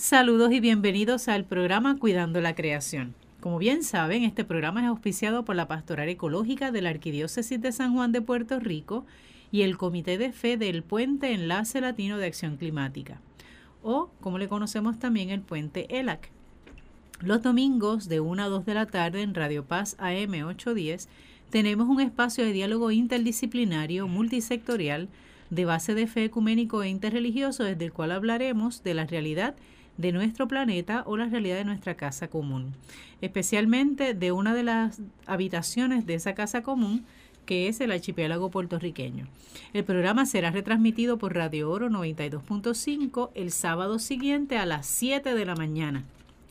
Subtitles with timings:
[0.00, 3.16] Saludos y bienvenidos al programa Cuidando la Creación.
[3.40, 7.72] Como bien saben, este programa es auspiciado por la Pastoral Ecológica de la Arquidiócesis de
[7.72, 9.04] San Juan de Puerto Rico
[9.50, 13.20] y el Comité de Fe del Puente Enlace Latino de Acción Climática,
[13.82, 16.30] o como le conocemos también el Puente ELAC.
[17.20, 21.08] Los domingos de 1 a 2 de la tarde en Radio Paz AM 810
[21.50, 25.08] tenemos un espacio de diálogo interdisciplinario multisectorial
[25.50, 29.56] de base de fe ecuménico e interreligioso desde el cual hablaremos de la realidad
[29.98, 32.72] de nuestro planeta o la realidad de nuestra casa común,
[33.20, 37.04] especialmente de una de las habitaciones de esa casa común
[37.44, 39.26] que es el archipiélago puertorriqueño.
[39.72, 45.44] El programa será retransmitido por Radio Oro 92.5 el sábado siguiente a las 7 de
[45.46, 46.04] la mañana.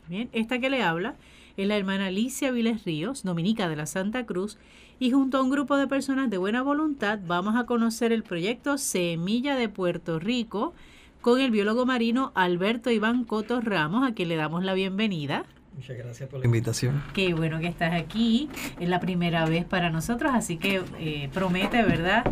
[0.08, 1.14] Bien, esta que le habla
[1.56, 4.58] es la hermana Alicia Viles Ríos, dominica de la Santa Cruz,
[4.98, 8.76] y junto a un grupo de personas de buena voluntad vamos a conocer el proyecto
[8.76, 10.74] Semilla de Puerto Rico,
[11.20, 15.44] con el biólogo marino Alberto Iván Cotos Ramos, a quien le damos la bienvenida.
[15.74, 17.02] Muchas gracias por la invitación.
[17.14, 18.48] Qué bueno que estás aquí.
[18.80, 22.24] Es la primera vez para nosotros, así que eh, promete, ¿verdad?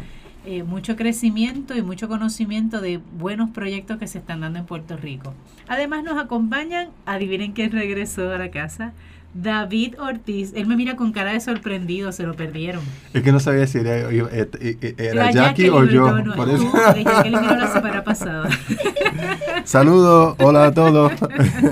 [0.44, 4.96] Eh, mucho crecimiento y mucho conocimiento de buenos proyectos que se están dando en Puerto
[4.96, 5.34] Rico.
[5.66, 8.92] Además nos acompañan, adivinen quién regresó a la casa,
[9.42, 12.82] David Ortiz, él me mira con cara de sorprendido, se lo perdieron.
[13.12, 16.06] Es que no sabía si era, era, Jackie, o yo.
[16.34, 16.72] por eso.
[16.72, 18.48] Jackie la semana pasada.
[19.64, 21.12] Saludos, hola a todos.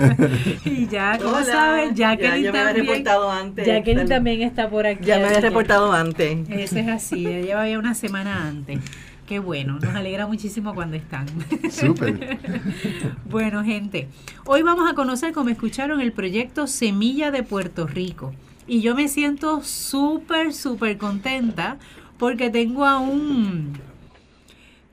[0.65, 1.95] y ya, ¿cómo sabes?
[1.95, 3.65] Jacqueline ya, me había reportado antes.
[3.65, 5.03] Jacqueline también está por aquí.
[5.03, 6.47] Ya me había reportado antes.
[6.49, 8.79] Eso es así, ella lleva ya una semana antes.
[9.27, 11.25] Qué bueno, nos alegra muchísimo cuando están.
[11.71, 12.37] Súper.
[13.29, 14.07] bueno, gente,
[14.45, 18.33] hoy vamos a conocer, como escucharon, el proyecto Semilla de Puerto Rico.
[18.67, 21.79] Y yo me siento súper, súper contenta
[22.19, 23.73] porque tengo a un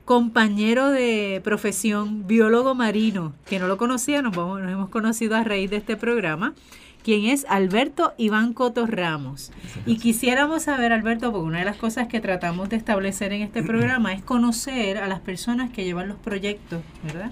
[0.07, 5.71] compañero de profesión, biólogo marino, que no lo conocía, nos, nos hemos conocido a raíz
[5.71, 6.55] de este programa
[7.03, 9.53] quien es Alberto Iván Cotos Ramos.
[9.87, 13.63] Y quisiéramos saber, Alberto, porque una de las cosas que tratamos de establecer en este
[13.63, 17.31] programa es conocer a las personas que llevan los proyectos, ¿verdad?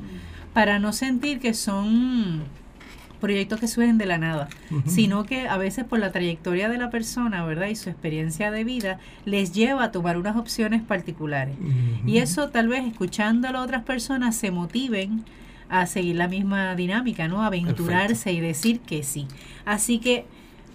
[0.52, 2.42] Para no sentir que son
[3.20, 4.48] proyectos que suben de la nada,
[4.86, 7.68] sino que a veces por la trayectoria de la persona, ¿verdad?
[7.68, 11.54] Y su experiencia de vida les lleva a tomar unas opciones particulares.
[12.06, 15.24] Y eso tal vez escuchándolo a otras personas se motiven
[15.70, 17.42] a seguir la misma dinámica, ¿no?
[17.42, 19.26] Aventurarse y decir que sí.
[19.64, 20.26] Así que,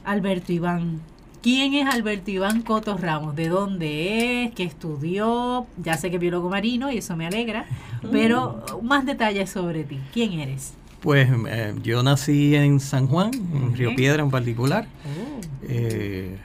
[0.05, 1.01] Alberto Iván,
[1.43, 3.35] ¿quién es Alberto Iván Cotos Ramos?
[3.35, 4.53] ¿De dónde es?
[4.53, 5.67] ¿Qué estudió?
[5.83, 7.65] Ya sé que es biólogo marino y eso me alegra,
[8.09, 9.99] pero más detalles sobre ti.
[10.13, 10.73] ¿Quién eres?
[11.01, 14.87] Pues eh, yo nací en San Juan, en Río Piedra en particular.
[15.03, 15.41] Oh.
[15.67, 16.37] Eh,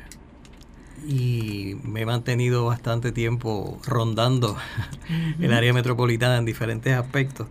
[1.07, 4.57] y me he mantenido bastante tiempo rondando
[5.41, 7.47] el área metropolitana en diferentes aspectos.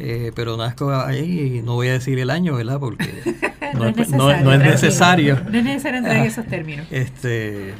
[0.00, 2.78] Eh, pero nazco ahí y no voy a decir el año, ¿verdad?
[2.78, 3.08] Porque
[3.74, 4.44] no, es necesario.
[4.44, 6.86] No, es necesario, no es necesario entrar en esos términos.
[6.90, 7.74] Este,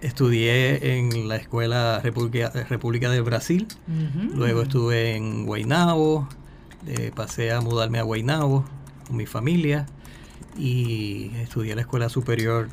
[0.00, 3.68] estudié en la Escuela República, República del Brasil,
[4.34, 6.28] luego estuve en Guaynabo,
[6.88, 8.64] eh, pasé a mudarme a Guaynabo
[9.06, 9.86] con mi familia
[10.58, 12.68] y estudié en la Escuela Superior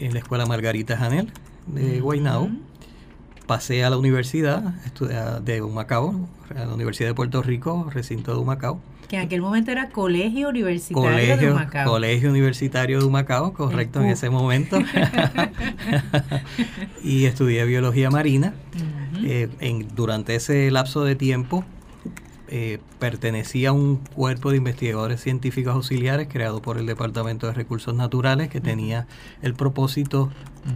[0.00, 1.32] en la Escuela Margarita Janel
[1.66, 2.50] de Guaynabo
[3.46, 4.60] pasé a la universidad
[5.42, 8.80] de Humacao, a la Universidad de Puerto Rico, recinto de Humacao.
[9.08, 11.90] Que en aquel momento era Colegio Universitario de Humacao.
[11.90, 14.78] Colegio Universitario de Humacao, correcto, en ese momento.
[17.04, 18.54] y estudié biología marina.
[19.24, 21.64] Eh, en, durante ese lapso de tiempo
[22.48, 27.94] eh, pertenecía a un cuerpo de investigadores científicos auxiliares creado por el Departamento de Recursos
[27.94, 29.08] Naturales que tenía
[29.42, 30.30] el propósito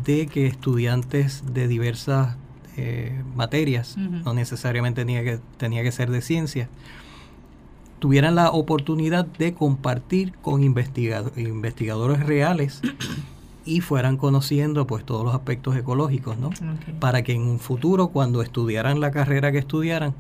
[0.05, 2.37] de que estudiantes de diversas
[2.83, 6.69] eh, materias, no necesariamente tenía que, tenía que ser de ciencia,
[7.99, 12.81] tuvieran la oportunidad de compartir con investigadores reales
[13.67, 16.51] y fueran conociendo pues todos los aspectos ecológicos, ¿no?
[16.99, 20.15] Para que en un futuro, cuando estudiaran la carrera que estudiaran,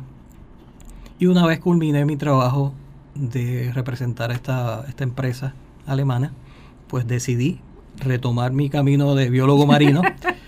[1.19, 2.73] Y una vez culminé mi trabajo
[3.13, 5.53] de representar esta, esta empresa
[5.85, 6.33] alemana,
[6.87, 7.59] pues decidí
[7.97, 10.01] retomar mi camino de biólogo marino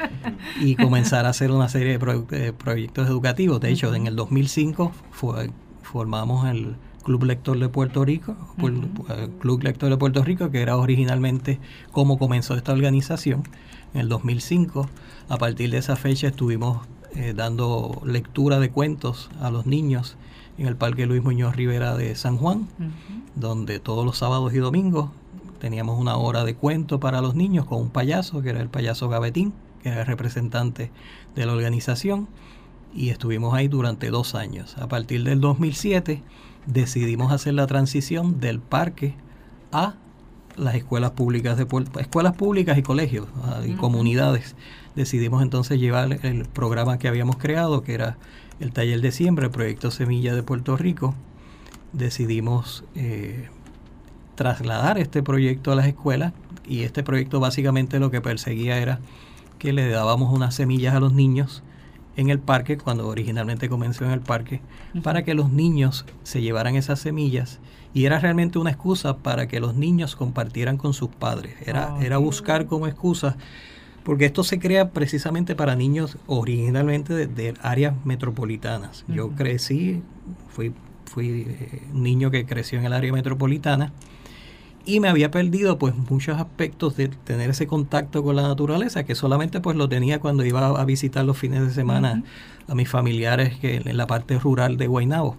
[0.62, 3.62] y comenzar a hacer una serie de, proyectos educativos.
[3.62, 5.50] De hecho, en el 2005 fue,
[5.82, 6.76] formamos el
[7.08, 11.58] Club Lector de Puerto Rico, el Club Lector de Puerto Rico, que era originalmente
[11.94, 13.44] cómo comenzó esta organización.
[13.94, 14.90] En el 2005,
[15.30, 20.18] a partir de esa fecha, estuvimos eh, dando lectura de cuentos a los niños
[20.58, 22.68] en el Parque Luis Muñoz Rivera de San Juan,
[23.36, 25.10] donde todos los sábados y domingos
[25.62, 29.08] teníamos una hora de cuento para los niños con un payaso, que era el payaso
[29.08, 30.92] Gavetín, que era el representante
[31.36, 32.28] de la organización,
[32.94, 34.78] y estuvimos ahí durante dos años.
[34.78, 36.22] A partir del 2007
[36.68, 39.16] decidimos hacer la transición del parque
[39.72, 39.96] a
[40.56, 41.68] las escuelas públicas de
[42.00, 44.56] escuelas públicas y colegios ah, y comunidades.
[44.96, 48.18] Decidimos entonces llevar el programa que habíamos creado, que era
[48.60, 51.14] el taller de siembra, el proyecto Semilla de Puerto Rico.
[51.94, 53.50] Decidimos eh,
[54.36, 56.34] trasladar este proyecto a las escuelas
[56.68, 59.00] y este proyecto básicamente lo que perseguía era
[59.60, 61.64] que le dábamos unas semillas a los niños
[62.18, 64.60] en el parque, cuando originalmente comenzó en el parque,
[65.04, 67.60] para que los niños se llevaran esas semillas
[67.94, 71.56] y era realmente una excusa para que los niños compartieran con sus padres.
[71.66, 73.38] Era, ah, era buscar como excusa,
[74.04, 79.06] porque esto se crea precisamente para niños originalmente de, áreas metropolitanas.
[79.08, 80.02] Yo crecí,
[80.50, 80.74] fui,
[81.06, 83.94] fui eh, un niño que creció en el área metropolitana
[84.88, 89.16] y me había perdido pues muchos aspectos de tener ese contacto con la naturaleza que
[89.16, 92.24] solamente pues lo tenía cuando iba a visitar los fines de semana
[92.70, 95.36] a mis familiares que en la parte rural de Guaynabo.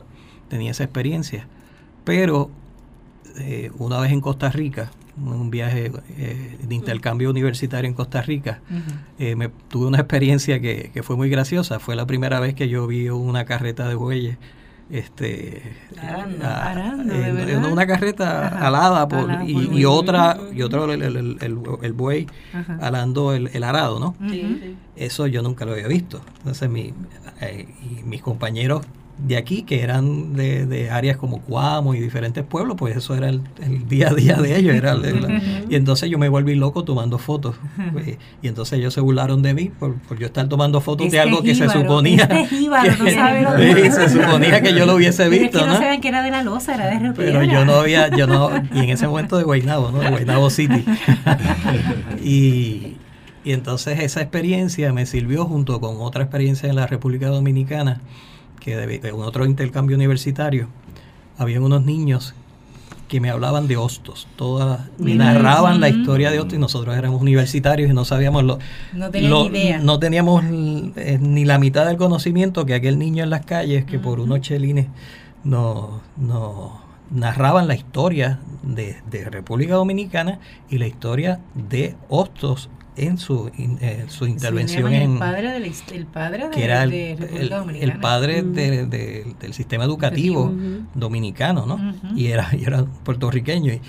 [0.51, 1.47] Tenía esa experiencia.
[2.05, 2.51] Pero
[3.39, 8.61] eh, una vez en Costa Rica un viaje eh, de intercambio universitario en Costa Rica
[9.19, 11.79] eh, me tuve una experiencia que, que, fue muy graciosa.
[11.79, 14.37] Fue la primera vez que yo vi una carreta de bueyes
[14.91, 15.63] este
[17.71, 21.03] una carreta alada por, y, otra y otro el,
[21.41, 22.27] el, buey
[22.81, 24.15] alando el, arado no
[24.97, 26.21] eso yo nunca lo había visto.
[26.39, 26.93] Entonces mi,
[27.41, 28.85] eh, y mis compañeros
[29.19, 33.29] de aquí, que eran de, de, áreas como Cuamo y diferentes pueblos, pues eso era
[33.29, 33.43] el,
[33.89, 34.75] día a día de ellos.
[34.75, 34.97] Era
[35.69, 37.57] y entonces yo me volví loco tomando fotos.
[37.93, 41.43] Pues, y entonces ellos se burlaron de mí por, yo estar tomando fotos de algo
[41.43, 42.29] que se suponía.
[42.29, 45.67] que, se suponía que yo lo hubiese visto.
[45.67, 48.51] no, sabían que era de la losa, era de Pero yo no había, yo no,
[48.73, 49.99] y en ese momento de Guaynabo, ¿no?
[49.99, 50.85] De Guaynabo City.
[52.25, 52.97] y,
[53.45, 58.01] y entonces esa experiencia me sirvió junto con otra experiencia en la República Dominicana
[58.61, 60.69] que de, otro intercambio universitario,
[61.37, 62.35] habían unos niños
[63.09, 67.23] que me hablaban de hostos, todas me narraban la historia de hostos y nosotros éramos
[67.23, 68.59] universitarios y no sabíamos lo,
[68.93, 69.79] no, idea.
[69.79, 73.99] no teníamos eh, ni la mitad del conocimiento que aquel niño en las calles que
[73.99, 74.89] por unos chelines
[75.43, 83.19] nos no, narraban la historia de, de República Dominicana y la historia de hostos en
[83.19, 85.13] su, eh, su intervención en...
[85.13, 90.53] El padre, del, el padre que era el, padre del sistema educativo
[90.95, 91.95] dominicano, ¿no?
[92.17, 93.73] y, era, y era puertorriqueño.
[93.73, 93.81] Y,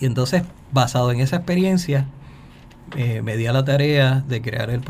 [0.00, 0.42] entonces,
[0.72, 2.06] basado en esa experiencia,
[2.96, 4.82] eh, me di a la tarea de crear el,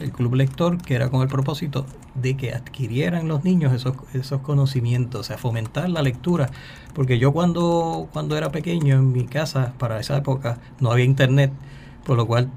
[0.00, 4.40] el, club lector, que era con el propósito de que adquirieran los niños esos, esos
[4.40, 6.50] conocimientos, o sea, fomentar la lectura.
[6.94, 11.52] Porque yo cuando, cuando era pequeño en mi casa, para esa época, no había internet,
[12.04, 12.50] por lo cual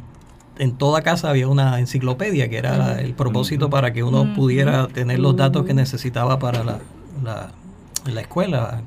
[0.58, 5.20] en toda casa había una enciclopedia, que era el propósito para que uno pudiera tener
[5.20, 6.80] los datos que necesitaba para la,
[7.24, 8.82] la, escuela.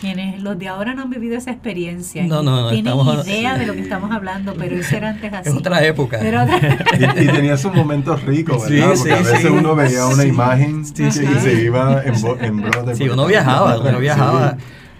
[0.00, 2.24] Quienes, los de ahora no han vivido esa experiencia.
[2.24, 2.70] No, no, no.
[2.70, 2.96] Tienen
[3.26, 5.48] idea de lo que estamos hablando, pero eso era antes así.
[5.50, 6.20] Es otra época.
[7.20, 8.94] y, tenía sus momentos ricos, ¿verdad?
[8.96, 13.78] Porque a veces uno veía una imagen y se iba en, en Sí, uno viajaba,
[13.80, 14.56] uno viajaba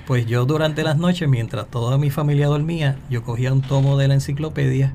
[0.08, 4.08] Pues yo durante las noches, mientras toda mi familia dormía, yo cogía un tomo de
[4.08, 4.94] la enciclopedia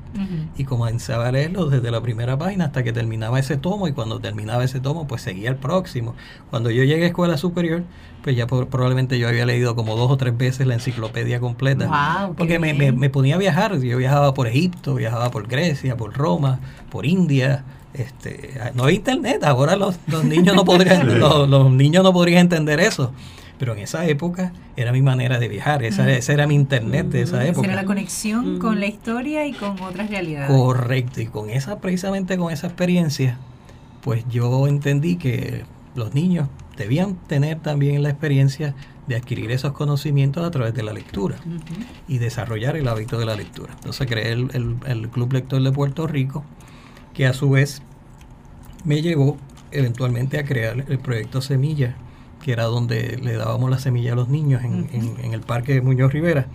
[0.58, 4.18] y comenzaba a leerlo desde la primera página hasta que terminaba ese tomo y cuando
[4.18, 6.16] terminaba ese tomo pues seguía el próximo.
[6.50, 7.84] Cuando yo llegué a escuela superior,
[8.24, 11.88] pues ya probablemente yo había leído como dos o tres veces la enciclopedia completa.
[12.36, 16.58] porque me, me, ponía a viajar, yo viajaba por Egipto, viajaba por Grecia, por Roma,
[16.90, 17.62] por India.
[17.92, 22.80] Este, no hay internet, ahora los, los niños no podrían, los niños no podrían entender
[22.80, 23.12] eso
[23.64, 27.22] pero en esa época era mi manera de viajar, esa, ese era mi internet de
[27.22, 27.66] esa época.
[27.66, 30.50] Era la conexión con la historia y con otras realidades.
[30.50, 33.38] Correcto, y con esa, precisamente con esa experiencia,
[34.02, 38.74] pues yo entendí que los niños debían tener también la experiencia
[39.06, 41.36] de adquirir esos conocimientos a través de la lectura
[42.06, 43.72] y desarrollar el hábito de la lectura.
[43.76, 46.44] Entonces creé el, el Club Lector de Puerto Rico,
[47.14, 47.80] que a su vez
[48.84, 49.38] me llevó
[49.70, 51.96] eventualmente a crear el proyecto Semilla,
[52.44, 55.80] que era donde le dábamos la semilla a los niños en, en, el parque de
[55.80, 56.46] Muñoz Rivera,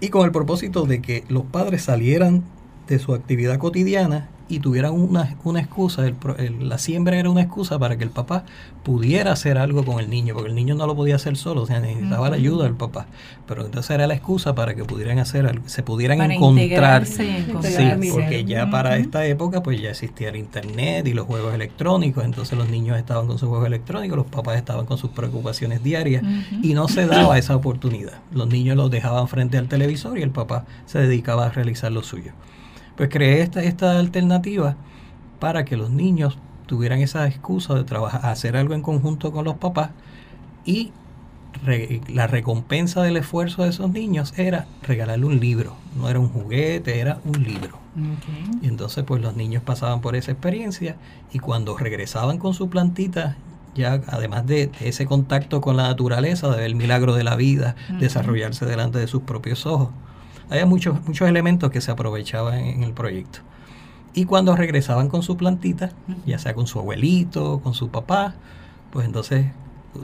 [0.00, 2.42] y con el propósito de que los padres salieran
[2.88, 7.78] de su actividad cotidiana y tuvieran una, una excusa, el, la siembra era una excusa
[7.78, 8.44] para que el papá
[8.82, 11.66] pudiera hacer algo con el niño, porque el niño no lo podía hacer solo, o
[11.66, 13.06] sea, necesitaba la ayuda del papá.
[13.46, 17.06] Pero entonces era la excusa para que pudieran hacer algo, se pudieran encontrar.
[17.06, 17.46] Sí,
[18.12, 22.58] porque ya para esta época pues ya existía el internet y los juegos electrónicos, entonces
[22.58, 26.22] los niños estaban con sus juegos electrónicos, los papás estaban con sus preocupaciones diarias
[26.62, 28.20] y no se daba esa oportunidad.
[28.32, 32.02] Los niños los dejaban frente al televisor y el papá se dedicaba a realizar lo
[32.02, 32.32] suyo.
[32.96, 34.76] Pues creé esta, esta alternativa
[35.40, 39.56] para que los niños tuvieran esa excusa de trabajar, hacer algo en conjunto con los
[39.56, 39.90] papás
[40.64, 40.92] y
[42.08, 46.98] la recompensa del esfuerzo de esos niños era regalarle un libro, no era un juguete,
[46.98, 47.78] era un libro.
[48.60, 50.96] Y entonces pues los niños pasaban por esa experiencia
[51.32, 53.36] y cuando regresaban con su plantita,
[53.74, 57.76] ya además de ese contacto con la naturaleza, de ver el milagro de la vida,
[58.00, 59.90] desarrollarse delante de sus propios ojos,
[60.50, 63.40] había muchos, muchos elementos que se aprovechaban en, el proyecto.
[64.12, 65.90] Y cuando regresaban con su plantita,
[66.24, 68.34] ya sea con su abuelito, con su papá,
[68.92, 69.46] pues entonces,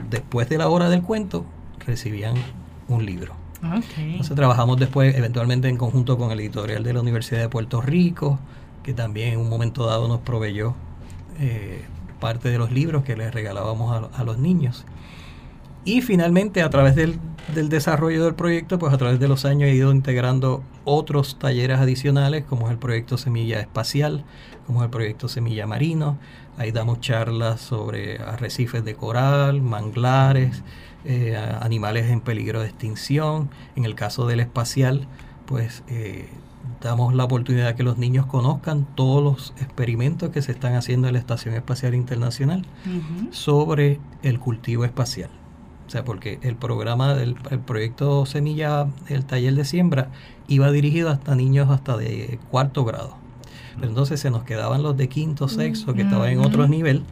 [0.09, 1.45] después de la hora del cuento,
[1.85, 2.35] recibían
[2.87, 3.33] un libro.
[3.97, 8.39] Entonces trabajamos después eventualmente en conjunto con el editorial de la Universidad de Puerto Rico,
[8.83, 10.73] que también en un momento dado nos proveyó
[11.39, 11.85] eh,
[12.19, 14.85] parte de los libros que les regalábamos a los niños.
[15.83, 17.19] Y finalmente, a través del,
[17.69, 22.43] desarrollo del proyecto, pues a través de los años he ido integrando otros talleres adicionales,
[22.45, 24.23] como es el proyecto Semilla Espacial,
[24.67, 26.19] como es el proyecto Semilla Marino.
[26.57, 30.63] Ahí damos charlas sobre arrecifes de coral, manglares,
[31.03, 33.49] eh, animales en peligro de extinción.
[33.75, 35.07] En el caso del espacial,
[35.47, 36.29] pues eh,
[36.79, 41.13] damos la oportunidad que los niños conozcan todos los experimentos que se están haciendo en
[41.13, 42.67] la Estación Espacial Internacional
[43.31, 45.40] sobre el cultivo espacial.
[45.91, 50.07] O sea, porque el programa del el proyecto Semilla, el taller de siembra,
[50.47, 53.17] iba dirigido hasta niños hasta de cuarto grado.
[53.75, 57.03] Pero entonces se nos quedaban los de quinto, sexto, que estaban en otro nivel.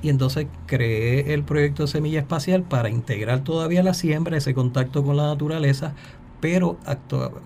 [0.00, 5.16] Y entonces creé el proyecto Semilla Espacial para integrar todavía la siembra, ese contacto con
[5.16, 5.94] la naturaleza,
[6.40, 6.78] pero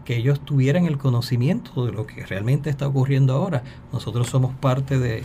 [0.04, 3.62] que ellos tuvieran el conocimiento de lo que realmente está ocurriendo ahora.
[3.90, 5.24] Nosotros somos parte de,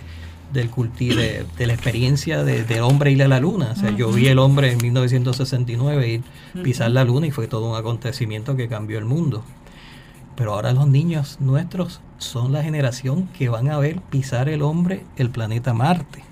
[0.54, 3.74] del cultivo, de, la experiencia de, del hombre ir a la luna.
[3.74, 6.24] O sea, yo vi el hombre en 1969 ir
[6.64, 9.44] pisar la luna y fue todo un acontecimiento que cambió el mundo.
[10.36, 15.04] Pero ahora los niños nuestros son la generación que van a ver pisar el hombre
[15.18, 16.24] el planeta Marte.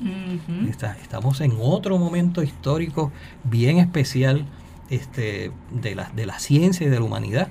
[1.01, 3.11] estamos en otro momento histórico
[3.43, 4.45] bien especial
[4.89, 7.49] este, de, la, de la ciencia y de la humanidad.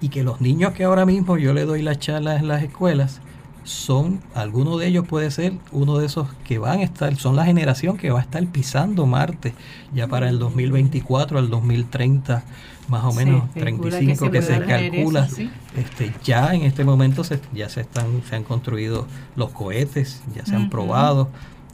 [0.00, 3.20] Y que los niños que ahora mismo yo le doy las charlas en las escuelas,
[3.64, 7.44] son, alguno de ellos puede ser uno de esos que van a estar, son la
[7.44, 9.54] generación que va a estar pisando Marte
[9.94, 12.42] ya para el 2024 al 2030,
[12.88, 15.28] más o menos 35 que se, calcula.
[15.76, 20.44] este, ya en este momento se, ya se están, se han construido los cohetes, ya
[20.44, 21.28] se han probado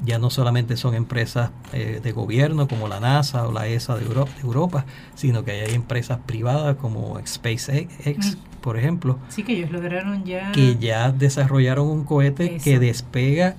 [0.04, 4.04] ya no solamente son empresas eh, de gobierno como la NASA o la ESA de
[4.42, 8.60] Europa, sino que hay empresas privadas como SpaceX, mm.
[8.60, 9.18] por ejemplo.
[9.28, 10.52] Sí, que ellos lograron ya.
[10.52, 13.56] Que ya desarrollaron un cohete que despega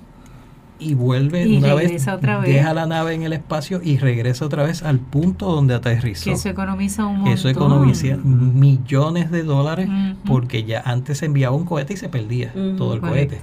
[0.80, 2.06] y vuelve una vez,
[2.46, 6.26] deja la nave en el espacio y regresa otra vez al punto donde aterrizó.
[6.26, 7.34] Que eso economiza un montón.
[7.34, 9.90] Eso economiza millones de dólares
[10.26, 13.42] porque ya antes se enviaba un cohete y se perdía todo el cohete.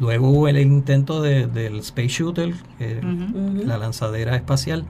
[0.00, 2.54] Luego hubo el intento del Space Shuttle,
[3.64, 4.84] la lanzadera espacial,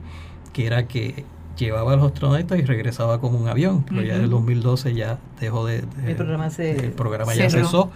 [0.53, 1.25] que era que
[1.57, 3.83] llevaba a los astronautas y regresaba como un avión.
[3.87, 5.83] Pero ya en el 2012 ya dejó de...
[6.05, 7.91] el programa, se, el programa ya cesó.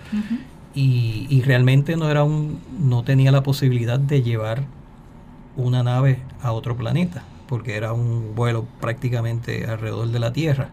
[0.75, 4.63] y, y, realmente no, era un, no tenía la posibilidad de llevar
[5.55, 7.23] una nave a otro planeta.
[7.47, 10.69] porque era un vuelo prácticamente alrededor de la Tierra.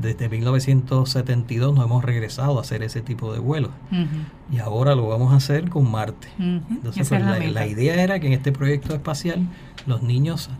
[0.00, 3.70] Desde 1972 no hemos regresado a hacer ese tipo de vuelos.
[4.50, 6.28] Y ahora lo vamos a hacer con Marte.
[6.38, 9.46] Entonces, pues, la, idea era que en este proyecto espacial
[9.86, 10.50] los niños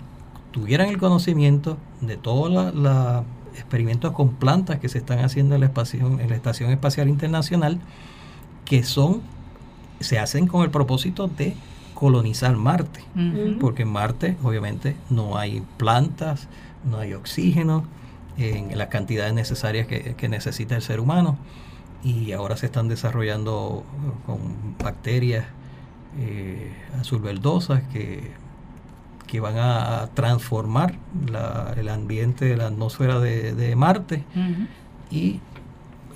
[0.51, 5.73] tuvieran el conocimiento de todos los experimentos con plantas que se están haciendo en la,
[5.93, 7.79] en la Estación Espacial Internacional,
[8.65, 9.23] que son
[10.01, 11.55] se hacen con el propósito de
[11.95, 13.05] colonizar Marte,
[13.61, 16.49] porque en Marte obviamente no hay plantas,
[16.91, 17.85] no hay oxígeno
[18.41, 21.37] en las cantidades necesarias que, necesita el ser humano
[22.03, 23.85] y ahora se están desarrollando
[24.27, 25.45] con bacterias
[26.19, 28.31] eh, azul verdosas que,
[29.27, 30.95] que van a transformar
[31.77, 34.25] el ambiente de la atmósfera de, Marte
[35.11, 35.41] y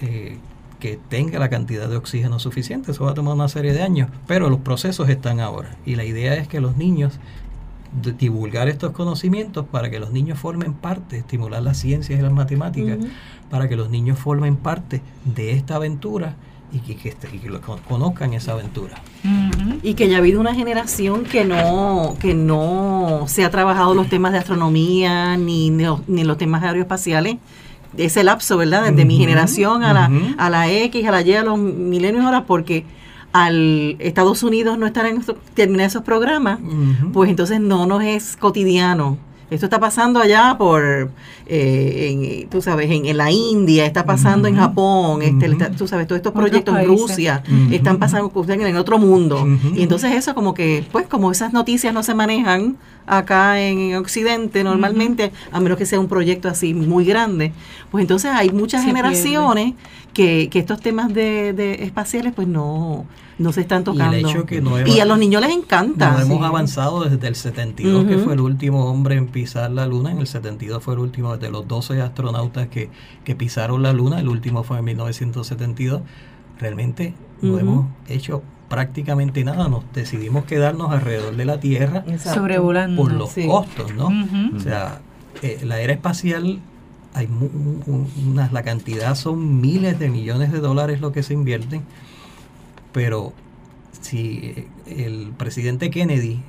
[0.00, 0.38] eh,
[0.80, 2.90] que tenga la cantidad de oxígeno suficiente.
[2.90, 5.76] Eso va a tomar una serie de años, pero los procesos están ahora.
[5.86, 7.18] Y la idea es que los niños
[8.18, 12.98] divulgar estos conocimientos para que los niños formen parte, estimular las ciencias y las matemáticas,
[13.50, 16.34] para que los niños formen parte de esta aventura
[16.72, 17.28] y que, que, este,
[17.86, 19.00] conozcan esa aventura.
[19.82, 24.08] Y que ya ha habido una generación que no, que no se ha trabajado los
[24.08, 27.36] temas de astronomía ni, ni los temas aeroespaciales
[27.96, 28.90] ese lapso, ¿verdad?
[28.90, 32.44] Desde mi generación a, la, a la X, a la Y, a los milenios ahora,
[32.44, 32.84] porque
[33.34, 35.20] al Estados Unidos no estar en
[35.54, 36.60] terminar esos programas,
[37.12, 39.18] pues entonces no nos es cotidiano.
[39.50, 41.10] Esto está pasando allá por,
[41.46, 46.32] eh, tú sabes, en, la India, está pasando en Japón, este, tú sabes, todos estos
[46.32, 49.44] proyectos en Rusia están pasando en otro mundo.
[49.74, 52.76] Y entonces eso como que, pues como esas noticias no se manejan
[53.06, 57.52] acá en Occidente normalmente, a menos que sea un proyecto así muy grande,
[57.90, 59.74] pues entonces hay muchas generaciones
[60.12, 63.06] que, que, estos temas de, de espaciales pues no
[63.38, 64.16] no se están tocando.
[64.86, 66.12] Y, a los niños les encanta.
[66.12, 70.12] No hemos avanzado desde el 72, que fue el último hombre en pisar la luna.
[70.12, 72.90] En el 72 fue el último de los 12 astronautas que,
[73.24, 74.20] que pisaron la luna.
[74.20, 76.02] El último fue en 1972.
[76.58, 79.68] Realmente no hemos hecho prácticamente nada.
[79.68, 84.08] Nos decidimos quedarnos alrededor de la Tierra sobrevolando por los costos, ¿no?
[84.56, 85.00] O sea,
[85.42, 86.60] eh, la era espacial
[87.14, 87.28] hay
[88.26, 91.82] una, la cantidad son miles de millones de dólares lo que se invierten
[92.92, 93.32] pero
[94.00, 96.42] si el presidente Kennedy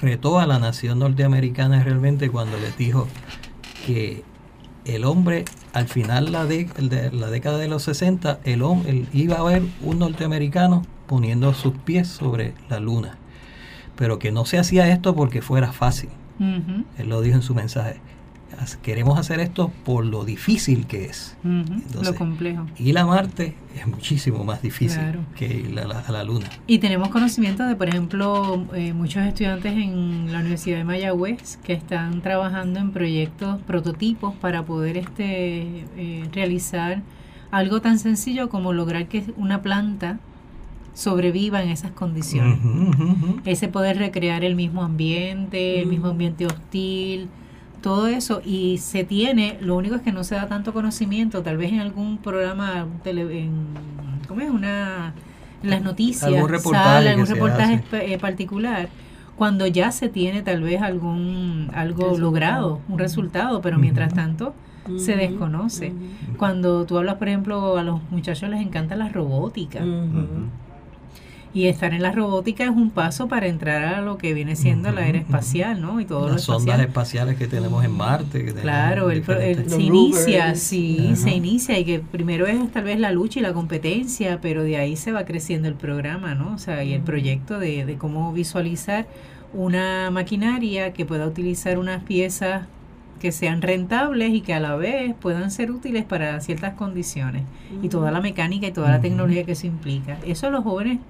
[0.00, 3.06] retó a la nación norteamericana realmente cuando les dijo
[3.86, 4.24] que
[4.86, 5.44] el hombre
[5.74, 9.98] al final la de, la década de los 60 el, el, iba a ver un
[9.98, 13.18] norteamericano poniendo sus pies sobre la luna
[13.96, 18.00] pero que no se hacía esto porque fuera fácil él lo dijo en su mensaje
[18.82, 21.36] queremos hacer esto por lo difícil que es.
[21.42, 22.66] lo complejo.
[22.76, 25.00] Y la Marte es muchísimo más difícil
[25.36, 26.46] que la, a la Luna.
[26.66, 31.72] Y tenemos conocimiento de, por ejemplo, eh, muchos estudiantes en la Universidad de Mayagüez que
[31.72, 37.02] están trabajando en proyectos, prototipos para poder este eh, realizar
[37.50, 40.20] algo tan sencillo como lograr que una planta
[40.94, 42.58] sobreviva en esas condiciones.
[43.44, 47.28] Ese poder recrear el mismo ambiente, el mismo ambiente hostil,
[47.80, 48.42] todo eso.
[48.44, 51.80] Y se tiene, lo único es que no se da tanto conocimiento, tal vez en
[51.80, 53.50] algún programa, en,
[54.28, 54.50] ¿cómo es?
[54.50, 55.14] Una,
[55.62, 58.88] en las noticias, algún reportaje, algún reportaje eh, particular,
[59.36, 64.54] cuando ya se tiene tal vez algún algo logrado, un resultado, pero mientras tanto
[64.98, 65.92] se desconoce.
[66.36, 69.80] Cuando tú hablas, por ejemplo, a los muchachos les encanta la robótica.
[71.52, 74.92] Y estar en la robótica es un paso para entrar a lo que viene siendo
[74.92, 76.00] la era espacial, ¿no?
[76.00, 78.44] Y todo Las sondas espaciales que tenemos en Marte.
[78.54, 79.24] claro, el,
[79.68, 83.52] se inicia, sí, se inicia y que primero es tal vez la lucha y la
[83.52, 86.54] competencia, pero de ahí se va creciendo el programa, ¿no?
[86.54, 89.06] O sea, y el proyecto de, de cómo visualizar
[89.52, 92.66] una maquinaria que pueda utilizar unas piezas
[93.20, 97.42] que sean rentables y que a la vez puedan ser útiles para ciertas condiciones
[97.82, 100.18] y toda la mecánica y toda la tecnología que eso implica.
[100.24, 101.00] Eso a los jóvenes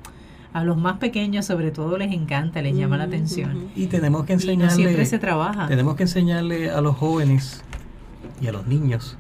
[0.53, 3.69] a los más pequeños sobre todo les encanta, les llama la atención.
[3.77, 5.69] Y tenemos que enseñarle, siempre se trabaja.
[5.69, 7.63] Tenemos que enseñarle a los jóvenes
[8.41, 9.17] y a los niños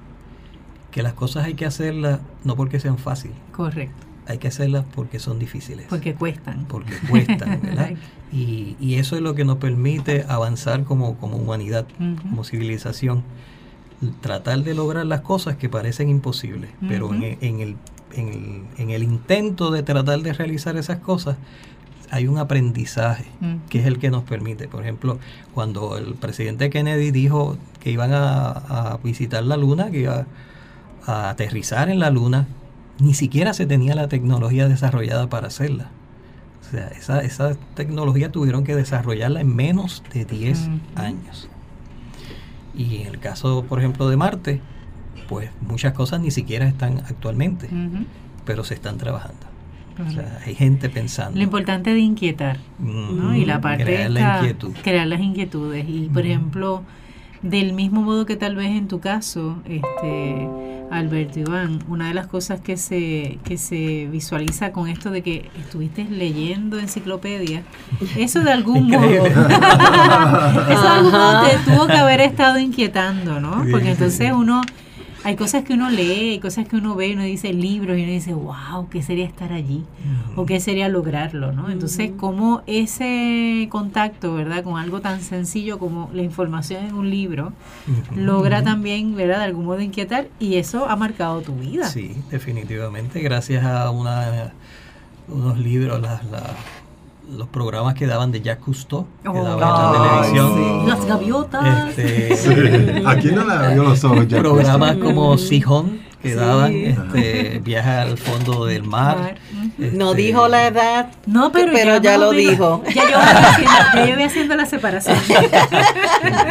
[0.90, 3.36] que las cosas hay que hacerlas no porque sean fáciles.
[3.52, 4.06] Correcto.
[4.26, 5.86] Hay que hacerlas porque son difíciles.
[5.88, 6.66] Porque cuestan.
[6.66, 7.90] Porque cuestan, ¿verdad?
[8.32, 11.86] y, y, eso es lo que nos permite avanzar como, como humanidad,
[12.22, 13.22] como civilización.
[14.20, 17.76] Tratar de lograr las cosas que parecen imposibles, pero en, en el
[18.14, 21.36] en el, en el intento de tratar de realizar esas cosas,
[22.10, 23.68] hay un aprendizaje mm.
[23.68, 24.68] que es el que nos permite.
[24.68, 25.18] Por ejemplo,
[25.54, 30.26] cuando el presidente Kennedy dijo que iban a, visitar la Luna, que iba
[31.06, 32.46] a aterrizar en la Luna,
[32.98, 35.88] ni siquiera se tenía la tecnología desarrollada para hacerla.
[36.60, 41.48] O sea, esa, esa tecnología tuvieron que desarrollarla en menos de 10 años.
[42.74, 44.60] Y en el caso, por ejemplo, de Marte,
[45.28, 47.68] pues muchas cosas ni siquiera están actualmente,
[48.44, 49.50] pero se están trabajando.
[50.06, 51.36] O sea, hay gente pensando.
[51.36, 53.34] Lo importante de inquietar, ¿no?
[53.34, 54.72] Y la parte crear la inquietud.
[54.82, 55.86] crear las inquietudes.
[55.86, 56.82] Y, por ejemplo,
[57.42, 60.48] del mismo modo que tal vez en tu caso, este
[60.90, 65.48] Alberto Iván, una de las cosas que se, que se visualiza con esto de que
[65.58, 67.62] estuviste leyendo enciclopedia,
[68.16, 73.64] eso de algún modo, eso de algún modo te tuvo que haber estado inquietando, ¿no?
[73.70, 74.62] Porque entonces uno
[75.22, 78.02] hay cosas que uno lee, hay cosas que uno ve y uno dice libros y
[78.02, 79.84] uno dice, wow, ¿qué sería estar allí?
[80.36, 81.70] O qué sería lograrlo, ¿no?
[81.70, 84.64] Entonces, cómo ese contacto, ¿verdad?
[84.64, 87.52] Con algo tan sencillo como la información en un libro,
[88.16, 89.38] logra también, ¿verdad?
[89.38, 91.88] De algún modo inquietar y eso ha marcado tu vida.
[91.88, 94.52] Sí, definitivamente, gracias a una,
[95.28, 96.20] unos libros, las
[97.36, 100.88] los programas que daban de Jacques Cousteau, que oh, daban en la televisión.
[100.88, 101.98] Las gaviotas.
[101.98, 104.26] Este, Aquí no la vio los ojos.
[104.26, 109.36] Programas como Sijón, que daban este, Viaja al fondo del mar.
[109.78, 112.82] Este, no dijo la edad, no, pero, ya, lo dijo.
[112.94, 115.18] Ya yo, voy haciendo, ya yo voy haciendo la separación.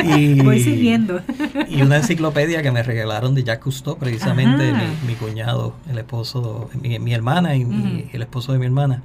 [0.18, 1.22] y, voy siguiendo.
[1.68, 4.74] Y una enciclopedia que me regalaron de Jacques Cousteau, precisamente
[5.06, 9.04] mi, cuñado, el esposo, mi, mi hermana y el esposo de mi hermana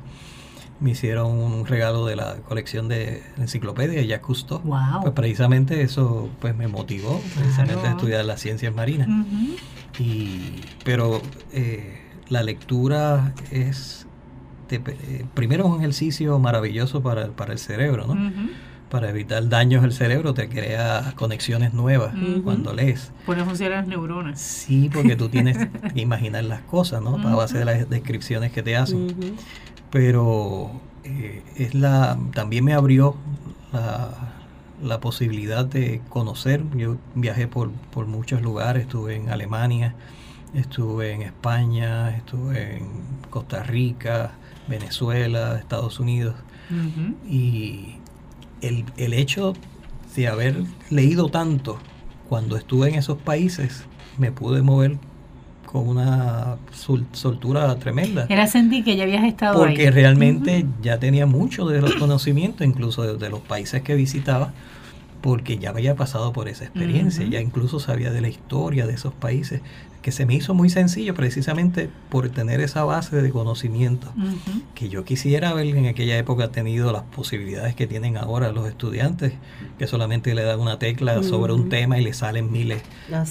[0.80, 4.60] me hicieron un regalo de la colección de enciclopedia ya Cousteau.
[5.02, 9.08] Pues precisamente eso pues me motivó precisamente a estudiar las ciencias marinas.
[9.98, 14.06] y, pero eh, la lectura es
[14.70, 18.32] eh, primero un ejercicio maravilloso para, para el cerebro, ¿no?
[18.90, 23.12] Para evitar daños al cerebro te crea conexiones nuevas cuando lees.
[23.26, 24.40] Pone a funcionar las neuronas.
[24.40, 25.56] Sí, porque tú tienes
[25.92, 27.16] que imaginar las cosas, ¿no?
[27.16, 29.36] A base de las descripciones que te hacen
[29.90, 30.70] pero
[31.04, 33.16] eh, es la también me abrió
[34.82, 36.62] la, posibilidad de conocer.
[36.76, 39.94] Yo viajé por, por muchos lugares, estuve en Alemania,
[40.54, 42.88] estuve en España, estuve en
[43.30, 44.32] Costa Rica,
[44.68, 46.34] Venezuela, Estados Unidos.
[47.28, 47.96] Y
[48.62, 49.52] el, el hecho
[50.16, 51.78] de haber leído tanto
[52.28, 53.84] cuando estuve en esos países,
[54.16, 54.98] me pude mover
[55.74, 56.56] con una
[57.10, 58.26] soltura tremenda.
[58.28, 63.16] Era sentir que ya habías estado Porque realmente ya tenía mucho de los conocimientos, incluso
[63.16, 64.52] de, los países que visitaba,
[65.20, 69.12] porque ya había pasado por esa experiencia, ya incluso sabía de la historia de esos
[69.14, 69.62] países
[70.04, 74.12] que se me hizo muy sencillo precisamente por tener esa base de conocimiento
[74.74, 79.32] que yo quisiera haber en aquella época tenido las posibilidades que tienen ahora los estudiantes,
[79.78, 82.82] que solamente le dan una tecla sobre un tema y le salen miles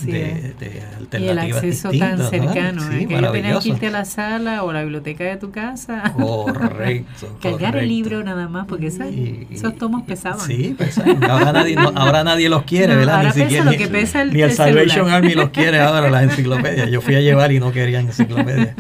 [0.02, 0.56] de,
[0.98, 1.22] alternativas.
[1.22, 3.06] Y el acceso tan cercano, ¿eh?
[3.08, 6.12] que que irte a la sala o a la biblioteca de tu casa.
[6.18, 7.38] Correcto.
[7.44, 10.40] Cargar el libro nada más, porque esos tomos pesaban.
[10.40, 11.24] Sí, pesaban.
[11.24, 13.18] Ahora nadie, ahora nadie los quiere, ¿verdad?
[13.18, 16.24] Ahora ni pesa lo que pesa el, ni el, Salvation Army los quiere ahora, las
[16.32, 16.63] enciclopedias.
[16.90, 18.76] Yo fui a llevar y no querían enciclopedia.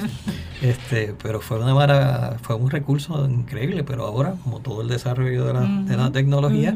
[0.61, 5.53] Este, pero fue una fue un recurso increíble, pero ahora, como todo el desarrollo de
[5.53, 6.73] la, de la tecnología,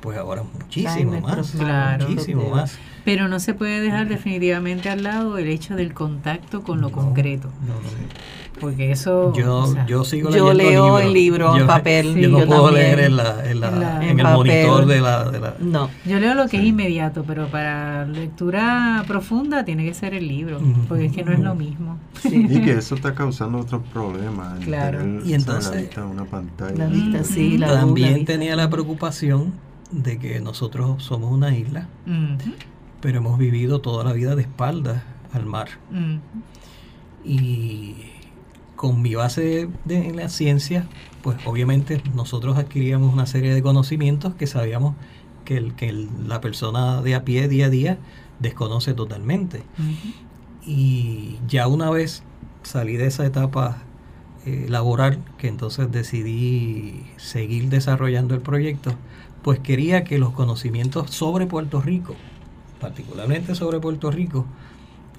[0.00, 1.54] pues ahora muchísimo más,
[2.00, 2.78] muchísimo más.
[3.04, 7.48] Pero no se puede dejar definitivamente al lado el hecho del contacto con lo concreto.
[8.60, 9.32] Porque eso.
[9.32, 12.14] Yo, yo sigo yo leo el libro en papel.
[12.14, 15.54] yo no puedo leer en, la, en, la, en, el monitor de la, de la,
[15.60, 15.88] No.
[16.04, 20.60] Yo leo lo que es inmediato, pero para lectura profunda tiene que ser el libro.
[20.88, 21.98] Porque es que no es lo mismo.
[22.22, 24.58] Y que eso está causando otros problemas.
[24.60, 25.20] Claro.
[25.24, 25.72] y entonces.
[25.72, 26.76] La vista una pantalla.
[26.76, 27.56] La vista, sí.
[27.56, 29.52] La También tenía la preocupación
[29.90, 31.88] de que nosotros somos una isla,
[33.00, 35.68] pero hemos vivido toda la vida de espaldas al mar.
[37.24, 37.96] Y
[38.76, 40.86] con mi base de, en la ciencia,
[41.22, 44.94] pues obviamente nosotros adquiríamos una serie de conocimientos que sabíamos
[45.44, 47.98] que, el, que la persona de a pie día a día
[48.38, 49.62] desconoce totalmente.
[50.64, 52.22] Y ya una vez
[52.62, 53.82] salí de esa etapa
[54.46, 58.94] eh, laboral, que entonces decidí seguir desarrollando el proyecto,
[59.42, 62.14] pues quería que los conocimientos sobre Puerto Rico,
[62.80, 64.46] particularmente sobre Puerto Rico,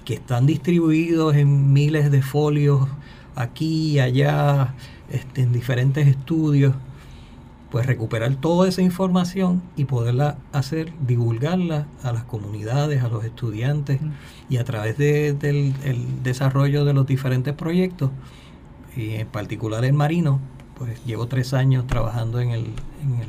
[0.04, 2.88] que están distribuidos en miles de folios
[3.34, 4.74] aquí y allá,
[5.10, 6.74] este, en diferentes estudios,
[7.70, 13.98] pues recuperar toda esa información y poderla hacer, divulgarla a las comunidades, a los estudiantes
[14.50, 15.72] y a través del
[16.22, 18.10] desarrollo de los diferentes proyectos,
[18.94, 20.38] y en particular el marino,
[20.76, 22.66] pues llevo tres años trabajando en el,
[23.02, 23.28] en el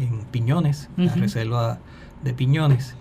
[0.00, 1.78] en Piñones, la reserva
[2.24, 2.94] de Piñones,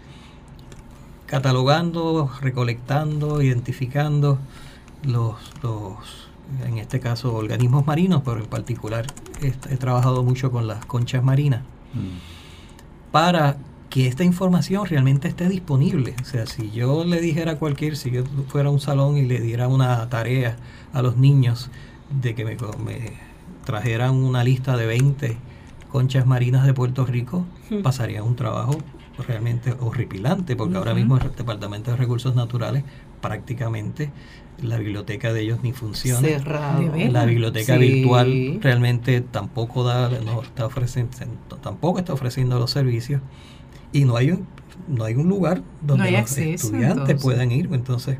[1.25, 4.39] catalogando, recolectando, identificando
[5.03, 5.35] los,
[6.65, 9.05] en este caso organismos marinos, pero en particular
[9.41, 12.19] he, he trabajado mucho con las conchas marinas, Mm.
[13.11, 13.57] para
[13.89, 16.13] que esta información realmente esté disponible.
[16.21, 19.23] O sea, si yo le dijera a cualquier, si yo fuera a un salón y
[19.25, 20.57] le diera una tarea
[20.93, 21.71] a los niños
[22.21, 22.55] de que me
[23.65, 25.37] trajeran una lista de 20
[25.91, 27.81] conchas marinas de Puerto Rico, Hmm.
[27.81, 28.77] pasaría un trabajo
[29.27, 32.83] realmente horripilante, porque ahora mismo el Departamento de Recursos Naturales
[33.21, 34.11] prácticamente
[34.61, 36.19] la biblioteca de ellos ni funciona.
[36.21, 36.81] Cerrado.
[37.11, 37.79] La biblioteca Sí.
[37.79, 41.11] virtual realmente tampoco da, no está ofreciendo,
[41.61, 43.21] tampoco está ofreciendo los servicios
[43.93, 44.45] y no hay un,
[44.87, 47.21] no hay un lugar donde No hay los acceso, estudiantes entonces.
[47.23, 47.69] puedan ir.
[47.71, 48.17] Entonces,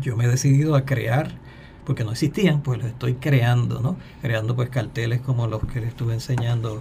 [0.00, 1.30] yo me he decidido a crear,
[1.86, 3.96] porque no existían, pues los estoy creando, ¿no?
[4.20, 6.80] Creando pues carteles como los que les estuve enseñando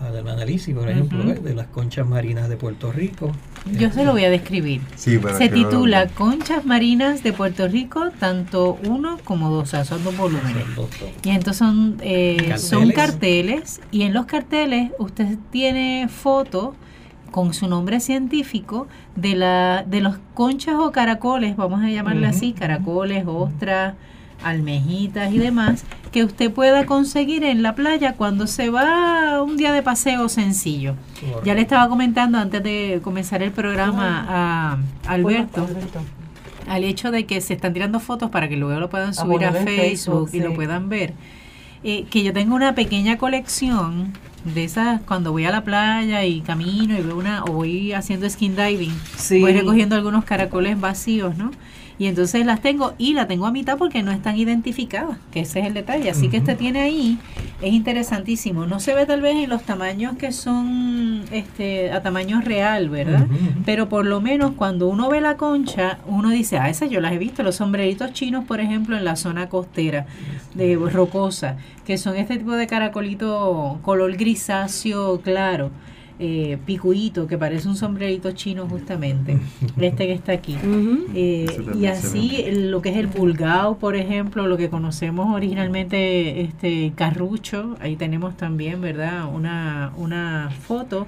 [0.00, 3.32] a la hermana Lisi, por ejemplo, de las conchas marinas de Puerto Rico.
[3.78, 4.80] Yo se lo voy a describir.
[4.96, 9.84] Sí, Se no titula Conchas Marinas de Puerto Rico, tanto uno como dos, o sea,
[9.84, 10.64] son dos volúmenes.
[10.64, 10.88] Son dos.
[11.24, 12.62] Y entonces son, eh, Carteles.
[12.62, 16.74] son carteles y en los carteles usted tiene fotos
[17.34, 22.52] con su nombre científico de la de los conchas o caracoles, vamos a llamarle así,
[22.52, 23.96] caracoles, ostras,
[24.44, 29.72] almejitas y demás, que usted pueda conseguir en la playa cuando se va un día
[29.72, 30.94] de paseo sencillo.
[31.44, 35.66] Ya le estaba comentando antes de comenzar el programa a Alberto
[36.68, 39.50] al hecho de que se están tirando fotos para que luego lo puedan subir a
[39.50, 41.14] Facebook, Facebook, y lo puedan ver.
[41.82, 44.12] Eh, que yo tengo una pequeña colección
[44.44, 48.28] de esas cuando voy a la playa y camino y veo una o voy haciendo
[48.28, 49.40] skin diving, Sí.
[49.40, 51.50] voy recogiendo algunos caracoles vacíos, ¿no?
[51.98, 55.60] Y entonces las tengo y la tengo a mitad porque no están identificadas, que ese
[55.60, 56.10] es el detalle.
[56.10, 57.18] Así que este tiene ahí,
[57.62, 58.66] es interesantísimo.
[58.66, 63.26] No se ve tal vez en los tamaños que son este a tamaño real, ¿verdad?
[63.64, 67.12] Pero por lo menos cuando uno ve la concha, uno dice, ah, esas yo las
[67.12, 70.06] he visto, los sombreritos chinos, por ejemplo, en la zona costera
[70.54, 75.70] de rocosa, que son este tipo de caracolito color grisáceo claro,
[76.18, 79.38] eh, picuito, que parece un sombrerito chino justamente,
[79.80, 80.56] este que está aquí.
[81.14, 86.92] Eh, y así lo que es el pulgao, por ejemplo, lo que conocemos originalmente, este
[86.94, 89.28] carrucho, ahí tenemos también, ¿verdad?
[89.32, 91.06] Una, una foto.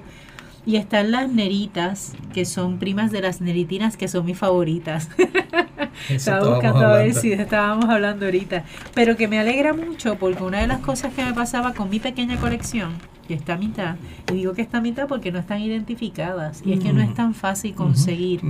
[0.67, 5.09] Y están las neritas, que son primas de las neritinas, que son mis favoritas.
[6.09, 8.63] Estaba buscando a ver si estábamos hablando ahorita.
[8.93, 11.99] Pero que me alegra mucho porque una de las cosas que me pasaba con mi
[11.99, 12.91] pequeña colección,
[13.27, 13.95] que está a mitad,
[14.29, 17.13] y digo que está a mitad porque no están identificadas, y es que no es
[17.13, 18.41] tan fácil conseguir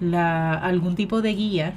[0.00, 1.72] la, algún tipo de guía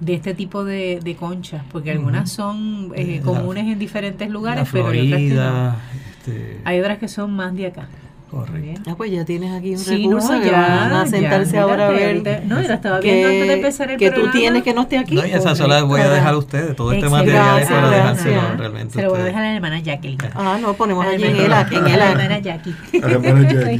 [0.00, 4.68] de este tipo de, de conchas, porque algunas son eh, la- comunes en diferentes lugares,
[4.72, 5.74] pero hay otras, que no.
[6.10, 7.88] Este, hay otras que son más de acá.
[8.30, 8.60] Correcto.
[8.60, 8.82] Bien.
[8.86, 11.58] Ah, pues ya tienes aquí un Sí, recurso no, que ya, van a ya, sentarse
[11.58, 14.32] ahora a ver no, la estaba que, viendo antes de empezar el que tú programa.
[14.38, 15.14] tienes que no esté aquí.
[15.14, 16.76] No, y esas solas voy a dejar a ustedes.
[16.76, 17.32] Todo este Excelente.
[17.32, 18.58] material es para dejárselo gracias.
[18.58, 18.94] realmente.
[18.94, 20.18] Se lo voy a dejar a la hermana Jacqueline.
[20.34, 21.62] Ah, no, ponemos A a la hermana ELA.
[21.62, 21.76] Jackie.
[21.92, 22.74] A la hermana Jackie.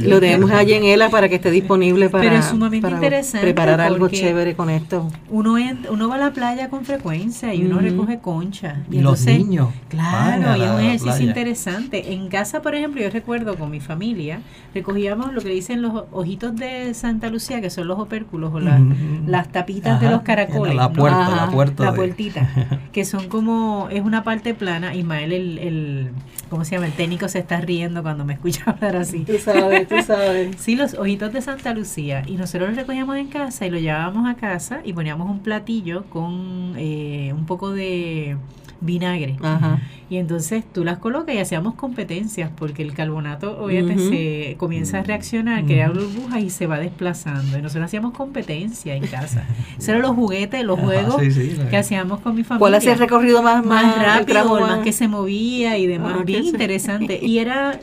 [0.07, 3.45] Lo tenemos allí en ELA para que esté disponible para, Pero es sumamente para interesante
[3.45, 5.09] preparar algo chévere con esto.
[5.29, 8.77] Uno, en- uno va a la playa con frecuencia y uno recoge concha.
[8.91, 12.13] Y los entonces, niños Claro, a y es un ejercicio interesante.
[12.13, 14.38] En casa, por ejemplo, yo recuerdo con mi familia,
[14.73, 18.79] recogíamos lo que dicen los ojitos de Santa Lucía, que son los opérculos o las,
[19.27, 20.75] las tapitas de los caracoles.
[20.75, 20.93] La ¿no?
[20.93, 21.83] puerta, Ajá, la puerta.
[21.85, 22.49] la de- puertita,
[22.91, 24.93] que son como, es una parte plana.
[24.95, 26.09] Ismael, el, el,
[26.49, 26.87] ¿cómo se llama?
[26.87, 29.19] El técnico se está riendo cuando me escucha hablar así.
[29.25, 30.55] Tú sabes, tú sabes.
[30.59, 32.23] Sí, los ojitos de Santa Lucía.
[32.27, 36.03] Y nosotros los recogíamos en casa y lo llevábamos a casa y poníamos un platillo
[36.05, 38.37] con eh, un poco de
[38.81, 39.37] vinagre.
[39.41, 39.79] Ajá.
[40.09, 45.03] Y entonces tú las colocas y hacíamos competencias porque el carbonato obviamente se comienza a
[45.03, 47.57] reaccionar, crea burbujas y se va desplazando.
[47.57, 49.43] Y nosotros hacíamos competencia en casa.
[49.77, 52.59] Esos eran los juguetes, los Ajá, juegos sí, sí, la- que hacíamos con mi familia
[52.59, 55.85] ¿Cuál hacía el recorrido más, más el rápido, el más más- que se movía y
[55.85, 57.19] demás, Ah, bien interesante.
[57.21, 57.79] Y era,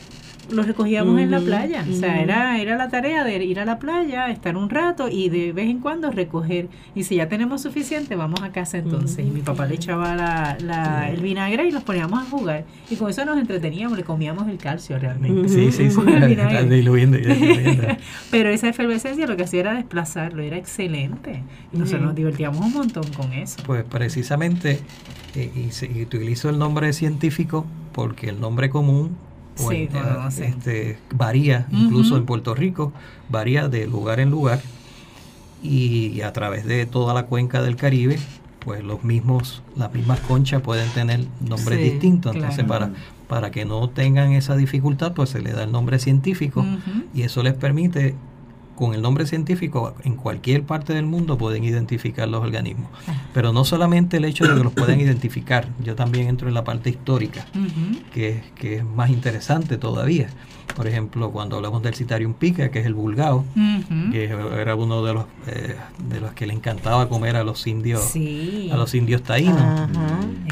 [0.51, 3.79] lo recogíamos en la playa, o sea, era, era la tarea de ir a la
[3.79, 6.69] playa, estar un rato y de vez en cuando recoger.
[6.95, 9.27] Y si ya tenemos suficiente, vamos a casa entonces.
[9.27, 12.65] Y mi papá le echaba la, la- el vinagre y los poníamos a jugar.
[12.91, 15.49] Y con eso nos entreteníamos, le comíamos el calcio realmente.
[15.49, 16.01] Sí, sí, sí.
[16.69, 17.19] Diluyendo.
[18.31, 21.43] Pero esa efervescencia lo que hacía era desplazarlo, era excelente.
[21.73, 23.63] Y nosotros nos divertíamos un montón con eso.
[23.67, 24.81] Pues precisamente,
[25.35, 29.17] eh, y, se- y utilizo el nombre científico porque el nombre común
[29.59, 30.45] o Sí, el- conocen.
[30.45, 32.93] este, varía, incluso en Puerto Rico,
[33.29, 34.61] varía de lugar en lugar
[35.63, 38.19] y, a través de toda la cuenca del Caribe,
[38.61, 42.35] pues los mismos, las mismas conchas pueden tener nombres Sí, distintos.
[42.35, 42.87] Entonces, claro.
[42.87, 46.65] para, para que no tengan esa dificultad, pues se le da el nombre científico
[47.15, 48.15] y eso les permite
[48.77, 52.91] con el nombre científico en cualquier parte del mundo pueden identificar los organismos.
[53.35, 56.63] Pero no solamente el hecho de que los puedan identificar, yo también entro en la
[56.63, 57.47] parte histórica,
[58.13, 60.29] que, que, es más interesante todavía.
[60.75, 63.45] Por ejemplo, cuando hablamos del Citarium pica, que es el vulgao,
[64.13, 65.77] que era uno de los eh,
[66.09, 69.89] de los que le encantaba comer a los indios a los indios taínos.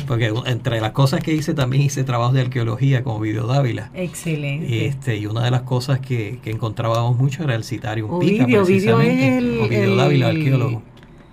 [0.07, 3.91] Porque entre las cosas que hice también hice trabajos de arqueología como Video Dávila.
[3.95, 4.87] Excelente.
[4.87, 9.39] Este, y una de las cosas que, que encontrábamos mucho era el Citarium pica, precisamente.
[9.39, 10.83] el, Video Dávila, arqueólogo.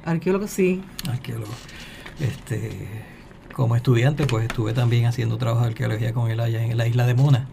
[0.06, 0.82] Arqueólogo, sí.
[1.10, 1.52] Arqueólogo.
[2.20, 3.11] Este,
[3.54, 7.06] como estudiante, pues estuve también haciendo trabajo de arqueología con él allá en la isla
[7.06, 7.48] de Mona.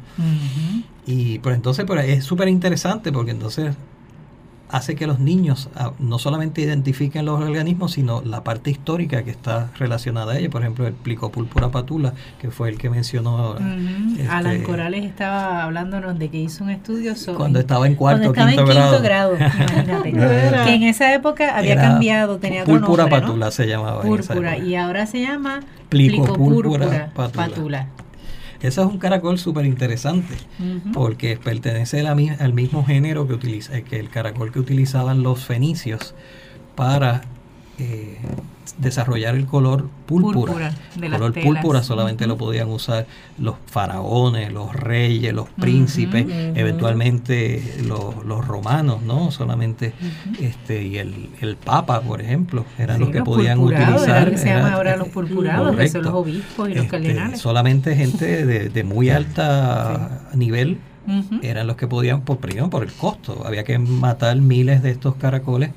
[1.06, 3.74] Y pues entonces pues, es súper interesante porque entonces
[4.68, 9.30] hace que los niños ah, no solamente identifiquen los organismos, sino la parte histórica que
[9.30, 10.50] está relacionada a ella.
[10.50, 13.64] Por ejemplo, el plicopúrpura patula, que fue el que mencionó ahora.
[14.16, 17.38] Este, Alan Corales estaba hablándonos de que hizo un estudio sobre...
[17.38, 19.36] Cuando estaba en cuarto, estaba quinto, en quinto grado.
[20.64, 24.02] que en esa época había cambiado, tenía Púrpura patula se llamaba.
[24.02, 27.88] Púrpura, y ahora se llama plicopúrpura patula.
[28.60, 30.34] Ese es un caracol súper interesante
[30.92, 36.14] porque pertenece al mismo género que utiliza, que el caracol que utilizaban los fenicios
[36.74, 37.22] para
[37.78, 38.18] eh,
[38.78, 40.72] desarrollar el color púrpura.
[41.00, 43.06] el color púrpura solamente lo podían usar
[43.38, 49.30] los faraones, los reyes, los príncipes, eventualmente los, romanos, ¿no?
[49.30, 49.92] Solamente
[50.40, 54.36] este y el, el papa, por ejemplo, eran los que podían utilizar.
[54.38, 57.40] se llama ahora los purpurados, que son los obispos y los este, cardenales.
[57.40, 60.78] Solamente gente de, de muy alta nivel
[61.42, 65.14] eran los que podían, por primero por el costo, había que matar miles de estos
[65.14, 65.70] caracoles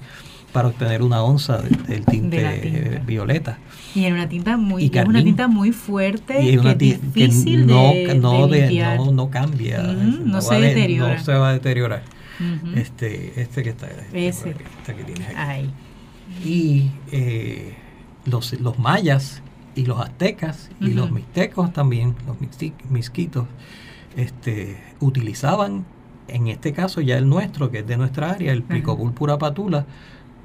[0.51, 3.59] para obtener una onza del tinte violeta.
[3.95, 7.65] Y en una tinta muy, es una tinta muy fuerte y una que es difícil
[7.67, 11.15] no, de, no, de, no, cambia, no, se deteriora.
[11.15, 12.03] no se va a deteriorar.
[12.75, 14.49] Este, este que está, este, Ese.
[14.49, 15.69] Este que tienes aquí.
[16.43, 17.75] Y eh,
[18.25, 19.43] los, los mayas
[19.75, 22.37] y los aztecas y los mixtecos también, los
[22.89, 23.45] misquitos,
[24.15, 25.85] este, utilizaban,
[26.27, 29.85] en este caso ya el nuestro, que es de nuestra área, el plicopúrpura patula,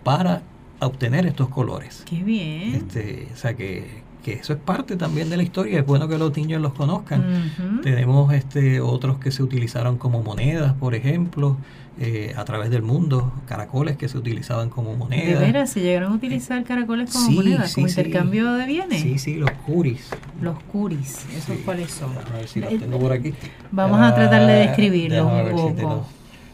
[0.07, 0.41] para
[0.79, 2.05] obtener estos colores.
[2.09, 2.77] Qué bien.
[2.77, 6.17] Este, o sea que, que, eso es parte también de la historia, es bueno que
[6.17, 7.81] los niños los conozcan.
[7.83, 11.57] Tenemos este otros que se utilizaron como monedas, por ejemplo,
[11.99, 15.41] eh, a través del mundo, caracoles que se utilizaban como monedas.
[15.41, 19.03] ¿De veras se llegaron a utilizar caracoles como monedas, como intercambio de bienes?
[19.03, 20.09] Sí, sí, los curis.
[20.41, 22.11] Los curis, ¿esos cuáles son?
[22.17, 23.35] A ver si los tengo por aquí.
[23.73, 26.07] Vamos a tratar de describirlos un poco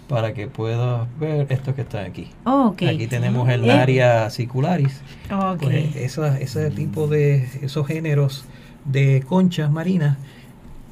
[0.09, 2.29] para que puedas ver esto que está aquí.
[2.45, 2.89] okay.
[2.89, 5.01] Aquí tenemos el área circularis.
[5.31, 5.91] Okay.
[5.95, 8.45] Pues ese tipo de esos géneros
[8.85, 10.19] de conchas marinas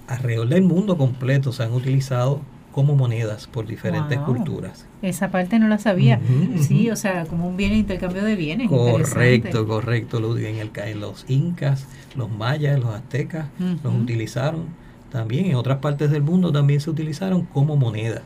[0.07, 2.41] alrededor del mundo completo se han utilizado
[2.73, 4.87] como monedas por diferentes culturas.
[5.03, 6.21] Esa parte no la sabía.
[6.61, 8.69] sí, o sea, como un bien intercambio de bienes.
[8.69, 10.39] Correcto, correcto.
[10.39, 13.47] En, el, en los incas, los mayas, los aztecas
[13.83, 14.67] los utilizaron
[15.11, 15.47] también.
[15.47, 18.23] En otras partes del mundo también se utilizaron como moneda.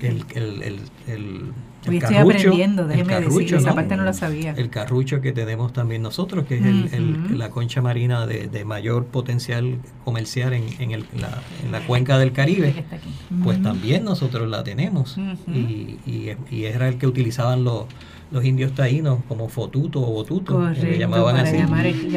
[0.00, 1.52] El, el, el, el,
[1.86, 4.52] el estoy aprendiendo, déjeme decir, esa parte no la sabía.
[4.52, 9.06] El carrucho que tenemos también nosotros, que es el, la concha marina de, de mayor
[9.06, 12.84] potencial comercial en, en, la, en la cuenca del Caribe,
[13.44, 15.16] pues también nosotros la tenemos.
[15.46, 17.84] y, y, y, era el que utilizaban los
[18.30, 21.58] los indios taínos como fotuto o botuto, que llamaban así,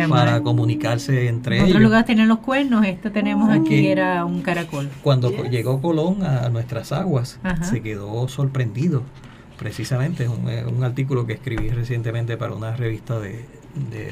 [0.08, 1.70] para comunicarse entre ellos.
[1.70, 4.90] En otro lugar tenían los cuernos, este tenemos aquí, era un caracol.
[5.02, 9.04] Cuando llegó Colón a nuestras aguas, se quedó sorprendido.
[9.58, 13.46] Precisamente, es un, artículo que escribí recientemente para una revista de,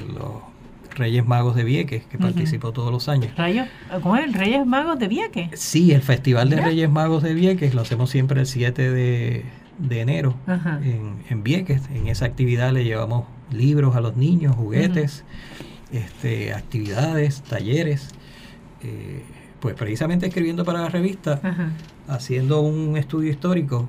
[0.07, 0.51] los
[0.95, 3.31] Reyes Magos de Vieques, que participó todos los años.
[4.01, 4.33] ¿Cómo es?
[4.33, 5.49] ¿Reyes Magos de Vieques?
[5.59, 9.45] Sí, el Festival de Reyes Magos de Vieques lo hacemos siempre el 7 de,
[9.81, 10.35] de enero
[10.83, 11.81] en, en, Vieques.
[11.93, 15.23] En esa actividad le llevamos libros a los niños, juguetes,
[15.91, 18.09] este, actividades, talleres.
[18.83, 19.23] Eh,
[19.59, 21.39] pues precisamente escribiendo para la revista,
[22.07, 23.87] haciendo un estudio histórico,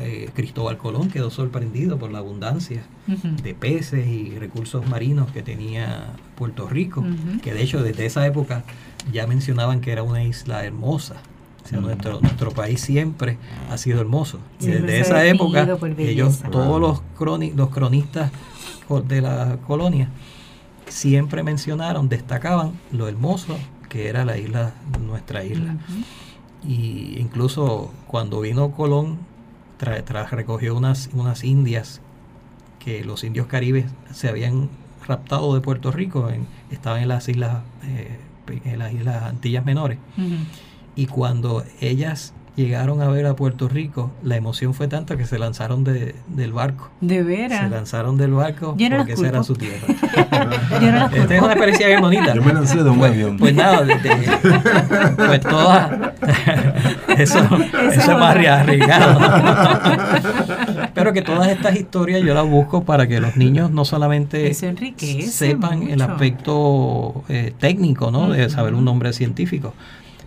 [0.00, 6.14] eh, Cristóbal Colón quedó sorprendido por la abundancia de peces y recursos marinos que tenía
[6.34, 7.04] Puerto Rico,
[7.42, 8.64] que de hecho desde esa época
[9.12, 11.14] ya mencionaban que era una isla hermosa
[11.72, 13.38] nuestro, nuestro país siempre
[13.70, 14.38] ha sido hermoso.
[14.60, 15.66] desde esa época,
[15.98, 17.02] ellos, todos los,
[17.54, 18.30] los cronistas
[19.06, 20.08] de la colonia,
[20.88, 23.56] siempre mencionaron, destacaban lo hermoso
[23.88, 25.76] que era la isla, nuestra isla.
[26.66, 29.18] Y incluso cuando vino Colón,
[29.78, 32.00] tras recogió unas, unas indias
[32.78, 34.68] que los indios caribes se habían
[35.06, 38.18] raptado de Puerto Rico, en, estaban en las islas, eh,
[38.64, 39.98] en las islas Antillas Menores
[40.96, 45.40] y cuando ellas llegaron a ver a Puerto Rico, la emoción fue tanta que se
[45.40, 46.88] lanzaron de, del barco.
[47.00, 47.64] De veras.
[47.64, 49.88] Se lanzaron del barco no porque esa era su tierra.
[50.80, 51.44] Yo no las Esta es culpo.
[51.46, 52.32] una experiencia bien bonita.
[52.32, 53.36] Yo me lancé de un Pues, avión.
[53.38, 55.90] pues nada, de- de- pues todas.
[57.18, 57.38] eso,
[57.90, 59.18] eso es más arriesgado.
[60.94, 65.82] Pero que todas estas historias yo las busco para que los niños no solamente sepan
[65.90, 68.30] el aspecto eh, técnico, ¿no?
[68.30, 69.74] De saber un nombre científico,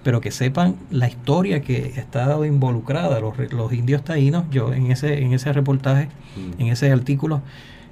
[0.07, 3.19] pero que sepan la historia que está involucrada.
[3.19, 6.61] Los, re- los indios taínos, yo en ese, en ese reportaje, Mm.
[6.61, 7.41] en ese artículo,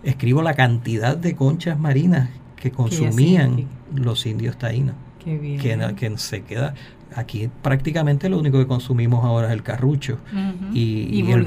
[0.04, 5.60] escribo la cantidad de conchas marinas que consumían los indios taínos Qué bien.
[5.60, 6.74] que, que se queda
[7.16, 10.18] aquí prácticamente lo único que consumimos ahora es el carrucho
[10.74, 11.46] y, y el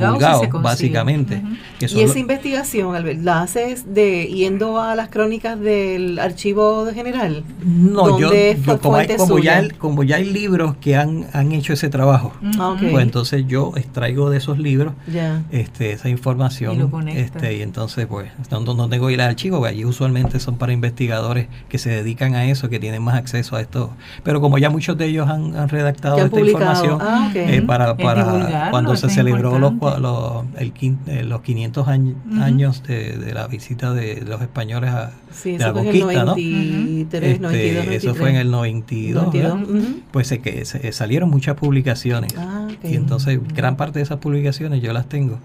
[0.49, 0.63] consigue.
[0.63, 1.43] básicamente
[1.79, 6.87] que Y esa lo- investigación, Albert, ¿la haces de yendo a las crónicas del archivo
[6.95, 7.45] general?
[7.65, 11.27] no yo, ¿Dónde yo fue como, hay, como ya como ya hay libros que han,
[11.33, 12.33] han hecho ese trabajo.
[12.59, 15.43] Ah, pues entonces yo extraigo de esos libros Ya.
[15.51, 19.29] este, esa información Y este, y entonces pues no, no- no tengo que ir al
[19.31, 23.17] archivo porque allí usualmente son para investigadores que se dedican a eso que tienen más
[23.17, 23.91] acceso a esto
[24.23, 26.75] pero como ya muchos de ellos han, han redactado esta publicado.
[26.85, 30.73] información Ah, eh, para, para cuando se celebró los, los, el
[31.07, 35.73] eh, los 500 años, de, de la visita de, los españoles a Sí, de la
[35.73, 36.37] conquista, ¿no?
[36.37, 39.77] 93, Este, 92, eso fue en el 92, 92, ¿verdad?
[39.85, 40.01] ujú.
[40.11, 44.81] pues se, que se- salieron muchas publicaciones Ah, y entonces gran parte de esas publicaciones
[44.83, 45.39] yo las tengo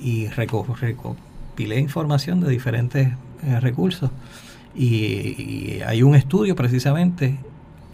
[0.00, 3.08] y reco- recopilé información de diferentes
[3.44, 4.10] eh, recursos
[4.74, 7.36] y, y hay un estudio precisamente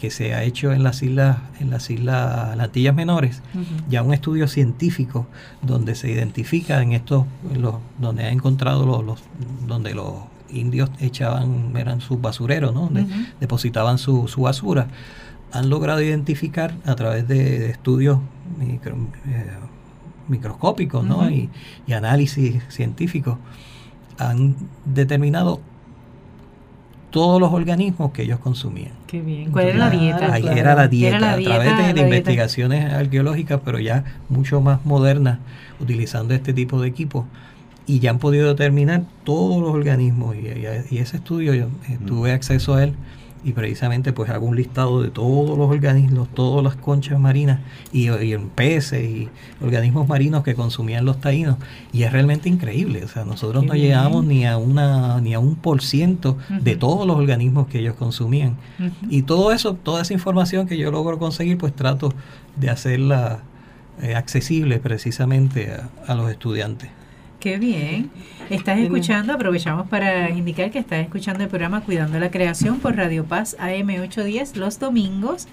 [0.05, 3.40] que se ha hecho en las islas en las islas las Antillas menores
[3.88, 5.26] ya un estudio científico
[5.62, 7.24] donde se identifica en estos
[7.57, 9.22] los donde ha encontrado los, los-
[9.66, 10.12] donde los
[10.50, 13.07] indios echaban eran sus basureros no donde
[13.40, 14.86] depositaban su, su basura.
[15.52, 18.18] Han logrado identificar a través de, de estudios
[18.61, 19.50] micro- eh,
[20.28, 21.28] microscópicos ¿no?
[21.86, 23.36] Y análisis científicos
[24.18, 25.61] han determinado
[27.14, 29.52] todos los organismos que ellos consumían Qué bien.
[29.52, 30.32] ¿Cuál era la dieta?
[30.32, 30.58] Ahí claro.
[30.58, 32.02] era la dieta, Era la a través de, la de dieta.
[32.08, 35.38] investigaciones arqueológicas, pero ya mucho más modernas,
[35.78, 37.24] utilizando este tipo de equipos.
[37.86, 40.34] Y ya han podido determinar todos los organismos.
[40.34, 42.94] Y, y- y ese estudio, yo eh, tuve acceso a él.
[43.45, 47.61] Y precisamente pues hago un listado de todos los organismos, todas las conchas marinas
[47.92, 49.28] y, y en peces y
[49.62, 51.57] organismos marinos que consumían los taínos.
[51.92, 53.05] Y es realmente increíble.
[53.05, 53.86] O sea, nosotros Qué no bien.
[53.86, 57.97] llegamos ni a una ni a un por ciento de todos los organismos que ellos
[57.97, 58.57] consumían.
[59.11, 62.12] Y todo eso, toda esa información que yo logro conseguir, pues trato
[62.57, 63.40] de hacerla
[64.03, 66.88] eh, accesible precisamente a, a los estudiantes.
[67.45, 68.11] Qué bien.
[68.49, 73.26] Estás escuchando, aprovechamos para indicar que estás escuchando el programa Cuidando la Creación por Radio
[73.26, 75.47] Paz AM 810 los domingos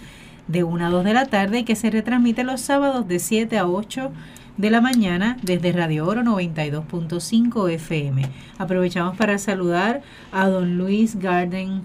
[0.48, 3.58] de 1 a 2 de la tarde y que se retransmite los sábados de 7
[3.58, 4.10] a 8
[4.56, 8.22] de la mañana desde Radio Oro 92.5 FM.
[8.58, 11.82] Aprovechamos para saludar a don Luis Garden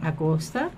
[0.00, 0.70] Acosta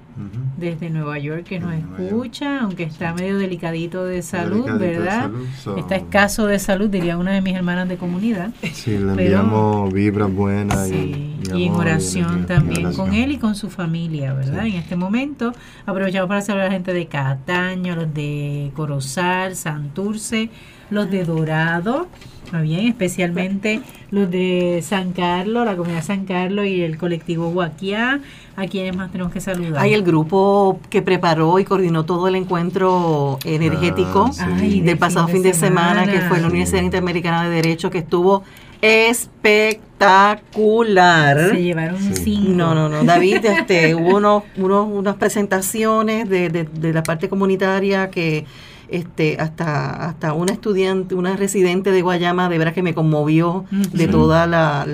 [0.59, 2.01] Desde Nueva York que nos York.
[2.01, 5.21] escucha, aunque está medio delicadito de salud, Delicadito de ¿verdad?
[5.23, 8.51] salud, so- Está escaso de salud, diría una de mis hermanas de comunidad.
[8.73, 13.07] Sí, le enviamos vibras buenas Sí, y, y en oración y- también oración.
[13.07, 14.63] con él y con su familia, ¿verdad?
[14.65, 14.71] Sí.
[14.71, 15.53] En este momento
[15.87, 20.51] aprovechamos para saludar a la gente de Cataño, los de Corozal, Santurce,
[20.93, 22.07] los de Dorado,
[22.45, 22.87] ¿está bien?
[22.87, 23.81] especialmente
[24.11, 28.21] los de San Carlos, la comunidad San Carlos y el colectivo Guaquiá,
[28.57, 29.83] a quienes más tenemos que saludar.
[29.83, 34.61] Hay el grupo que preparó y coordinó todo el encuentro energético Ah, sí.
[34.61, 36.53] Ay, del pasado fin de semana, que fue en la Sí.
[36.53, 38.43] Universidad Interamericana de Derecho, que estuvo
[38.83, 41.51] espectacular.
[41.51, 42.15] Se llevaron Sí.
[42.25, 42.51] cinco.
[42.51, 47.29] No, no, no, David, este, hubo unos, unos, unas presentaciones de, de, de la parte
[47.29, 48.45] comunitaria que
[48.93, 54.07] este, hasta, hasta una estudiante, una residente de Guayama, de verdad que me conmovió de
[54.09, 54.87] toda la,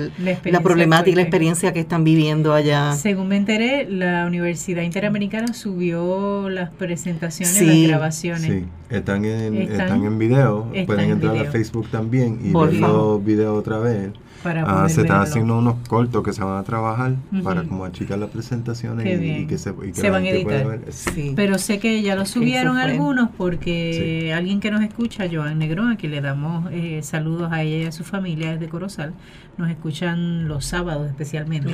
[0.45, 2.93] La problemática y la experiencia que están viviendo allá.
[2.93, 8.41] Según me enteré, la Universidad Interamericana subió las presentaciones, Sí, las grabaciones.
[8.43, 10.67] Sí, están en, Están- están, en video.
[10.73, 11.51] están Pueden en entrar a.
[11.51, 14.09] Facebook también y Por ver los videos otra vez.
[14.43, 17.13] Para Ah, poder se están haciendo unos cortos que se van a trabajar
[17.43, 20.65] para como achicar las presentaciones y, que se, y que Se la van a editar.
[20.67, 20.93] ver.
[20.93, 21.33] Sí.
[21.35, 25.97] Pero sé que ya lo subieron algunos porque alguien que nos escucha, Joan Negrón, a
[25.97, 29.13] quien le damos eh, saludos a ella y a su familia desde Corozal,
[29.57, 31.69] nos escuchan los sábados especialmente.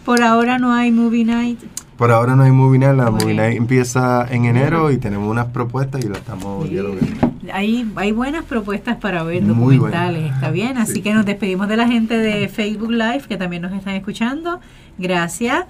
[0.04, 1.58] Por ahora no hay movie night.
[1.98, 3.34] Por ahora no hay Movie Night, la Muy Movie.
[3.34, 6.70] Night empieza en enero y tenemos unas propuestas y lo estamos Sí.
[6.70, 7.29] dialogando.
[7.52, 10.76] Hay, hay buenas propuestas para ver, Muy documentales, está bien.
[10.76, 11.02] Así Sí.
[11.02, 14.60] que nos despedimos de la gente de Facebook Live que también nos están escuchando.
[14.98, 15.64] Gracias.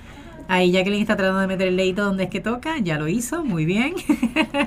[0.49, 3.45] Ahí Jacqueline está tratando de meter el leito donde es que toca, ya lo hizo,
[3.45, 3.95] muy bien.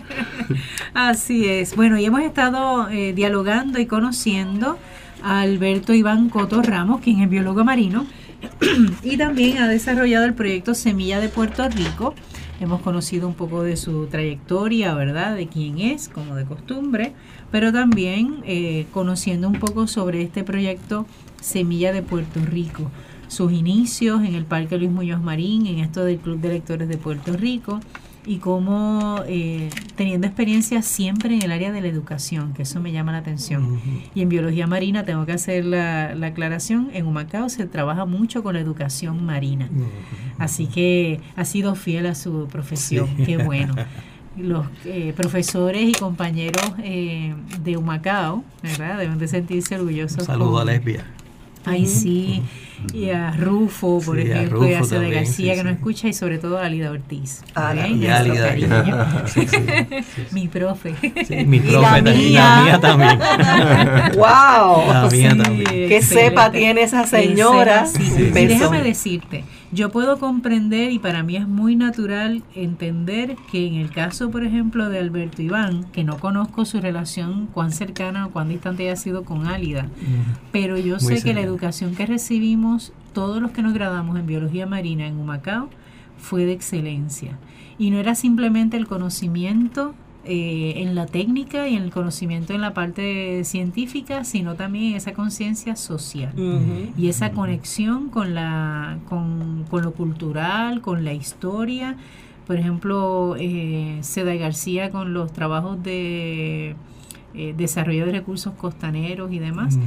[0.94, 1.76] Así es.
[1.76, 4.78] Bueno, y hemos estado eh, dialogando y conociendo
[5.22, 8.06] a Alberto Iván Coto Ramos, quien es biólogo marino,
[9.04, 12.14] y también ha desarrollado el proyecto Semilla de Puerto Rico.
[12.64, 15.36] Hemos conocido un poco de su trayectoria, ¿verdad?
[15.36, 17.12] De quién es, como de costumbre,
[17.52, 21.06] pero también eh, conociendo un poco sobre este proyecto
[21.42, 22.90] Semilla de Puerto Rico,
[23.28, 26.96] sus inicios en el Parque Luis Muñoz Marín, en esto del Club de Lectores de
[26.96, 27.82] Puerto Rico,
[28.26, 32.92] y cómo eh, teniendo experiencia siempre en el área de la educación, que eso me
[32.92, 33.80] llama la atención.
[34.16, 38.44] Y en biología marina tengo que hacer la, la aclaración, en Humacao se trabaja mucho
[38.44, 39.70] con la educación marina.
[40.38, 43.24] Así que ha sido fiel a su profesión, Sí.
[43.24, 43.76] qué bueno.
[44.36, 48.98] Los eh, profesores y compañeros eh, de Humacao, ¿verdad?
[48.98, 50.22] Deben de sentirse orgullosos.
[50.22, 51.06] Un saludo a Lesbia.
[51.66, 52.42] Ay, sí.
[52.94, 55.74] Y a Rufo, por Sí, a ejemplo, y a Rufo también, García, sí, que nos
[55.74, 57.42] escucha, y sobre todo a Alida Ortiz.
[57.56, 58.08] Ah, cariño.
[59.28, 59.58] sí, sí,
[60.32, 60.94] Mi profe.
[61.26, 62.42] sí, mi Y profe la también, y mía.
[62.56, 63.20] la mía también.
[64.18, 64.88] ¡Wow!
[64.92, 65.66] La mía Sí, también.
[65.66, 66.30] Qué excelente.
[66.30, 67.86] sepa tiene esa señora.
[68.34, 73.90] Déjame decirte, yo puedo comprender y para mí es muy natural entender que en el
[73.90, 78.50] caso, por ejemplo, de Alberto Iván, que no conozco su relación, cuán cercana o cuán
[78.50, 79.88] distante haya sido con Álida,
[80.52, 84.28] pero yo Muy sé que la educación que recibimos, todos los que nos graduamos en
[84.28, 85.70] biología marina en Humacao,
[86.18, 87.38] fue de excelencia.
[87.80, 89.96] Y no era simplemente el conocimiento
[90.26, 95.14] eh, en la técnica y en el conocimiento en la parte científica, sino también esa
[95.14, 96.34] conciencia social.
[96.34, 96.94] Ujú.
[96.98, 101.98] y esa conexión con la con, con lo cultural, con la historia.
[102.48, 106.76] Por ejemplo, eh, Seda García con los trabajos de
[107.34, 109.78] eh, desarrollo de recursos costaneros y demás,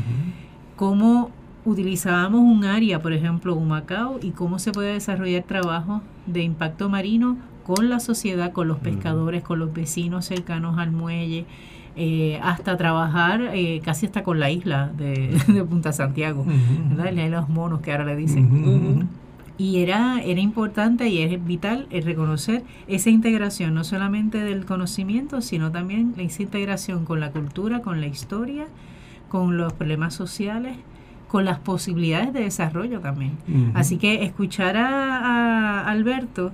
[0.75, 1.31] cómo
[1.65, 7.37] utilizábamos un área, por ejemplo, Humacao, y cómo se puede desarrollar trabajo de impacto marino
[7.67, 11.47] con la sociedad, con los pescadores, con los vecinos cercanos al muelle,
[11.97, 16.45] eh, hasta trabajar eh, casi hasta con la isla de, de Punta Santiago.
[16.47, 17.07] ¿verdad?
[17.07, 19.09] La isla de los monos que ahora le dicen.
[19.59, 25.41] Y era, era importante y es vital el reconocer esa integración, no solamente del conocimiento,
[25.41, 28.67] sino también esa integración con la cultura, con la historia,
[29.29, 30.77] con los problemas sociales,
[31.27, 33.33] con las posibilidades de desarrollo también.
[33.75, 36.53] Así que escuchar a, a Alberto,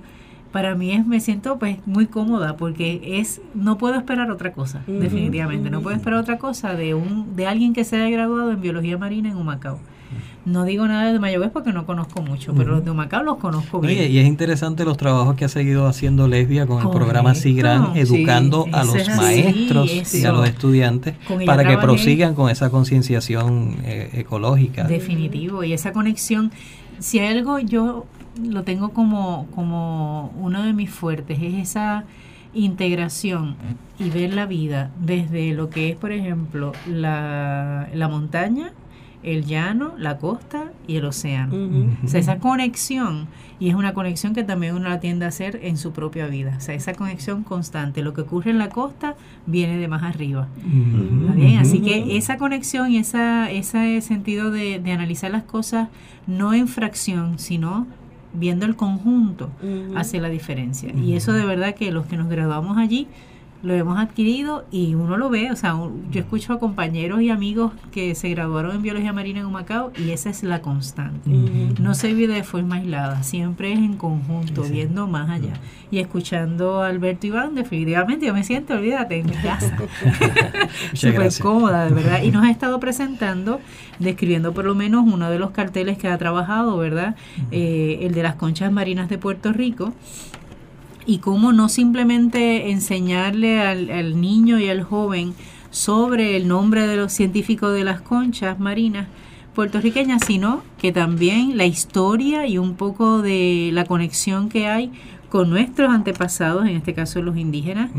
[0.53, 4.83] para mí es, me siento pues muy cómoda porque es, no puedo esperar otra cosa,
[4.87, 8.61] definitivamente, no puedo esperar otra cosa de un, de alguien que se haya graduado en
[8.61, 9.79] biología marina en Humacao.
[10.45, 13.79] No digo nada de Mayagüez porque no conozco mucho, pero los de Humacao los conozco
[13.79, 14.11] Oye, bien.
[14.11, 16.99] y es interesante los trabajos que ha seguido haciendo Lesbia con el Correcto.
[16.99, 22.35] programa SIGRAN, educando Sí, a los así, maestros y a los estudiantes para que prosigan
[22.35, 24.83] con esa concienciación eh, ecológica.
[24.83, 26.51] Definitivo, y esa conexión,
[26.99, 28.05] si hay algo yo
[28.41, 32.05] lo tengo como, como uno de mis fuertes, es esa
[32.53, 33.55] integración
[33.99, 38.71] y ver la vida desde lo que es, por ejemplo, la, la montaña,
[39.23, 41.55] el llano, la costa y el océano.
[42.03, 43.27] O sea, esa conexión,
[43.59, 46.55] y es una conexión que también uno la tiende a hacer en su propia vida.
[46.57, 48.01] O sea, esa conexión constante.
[48.01, 49.15] Lo que ocurre en la costa
[49.45, 50.49] viene de más arriba.
[50.57, 51.21] Ujú.
[51.21, 51.59] ¿Está bien?
[51.59, 55.87] Así que esa conexión y esa, ese sentido de, de analizar las cosas
[56.27, 57.87] no en fracción, sino
[58.33, 59.49] viendo el conjunto,
[59.95, 60.91] hace la diferencia.
[60.93, 63.07] Y eso de verdad que los que nos graduamos allí
[63.63, 65.75] lo hemos adquirido y uno lo ve, o sea,
[66.11, 70.11] yo escucho a compañeros y amigos que se graduaron en biología marina en Humacao y
[70.11, 71.29] esa es la constante.
[71.79, 75.53] No se vive de forma aislada, siempre es en conjunto, Sí, viendo más allá.
[75.91, 79.77] Y escuchando a Alberto Iván, definitivamente yo me siento, olvídate, en mi casa.
[80.93, 82.21] Súper cómoda, de verdad.
[82.21, 83.61] Y nos ha estado presentando,
[83.99, 87.15] describiendo por lo menos uno de los carteles que ha trabajado, ¿verdad?
[87.51, 89.93] Eh, el de las conchas marinas de Puerto Rico.
[91.05, 95.33] Y cómo no simplemente enseñarle al, al niño y al joven
[95.69, 99.07] sobre el nombre de los científicos de las conchas marinas
[99.53, 104.91] puertorriqueñas, sino que también la historia y un poco de la conexión que hay
[105.29, 107.89] con nuestros antepasados, en este caso los indígenas,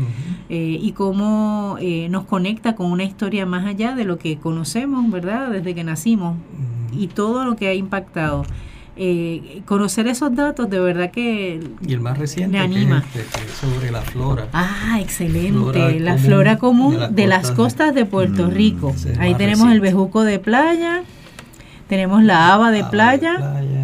[0.47, 5.11] eh, y cómo eh, nos conecta con una historia más allá de lo que conocemos,
[5.11, 5.49] ¿verdad?
[5.51, 6.37] Desde que nacimos.
[6.93, 8.45] Y todo lo que ha impactado
[8.97, 13.03] eh, conocer esos datos de verdad que y el más reciente me anima.
[13.13, 14.47] Que es, este, que es sobre la flora.
[14.53, 18.95] Ah excelente Flora la común flora común de de, las costas de Puerto Mm, Rico.
[19.19, 21.03] ahí tenemos el bejuco de playa
[21.89, 23.33] tenemos la haba de playa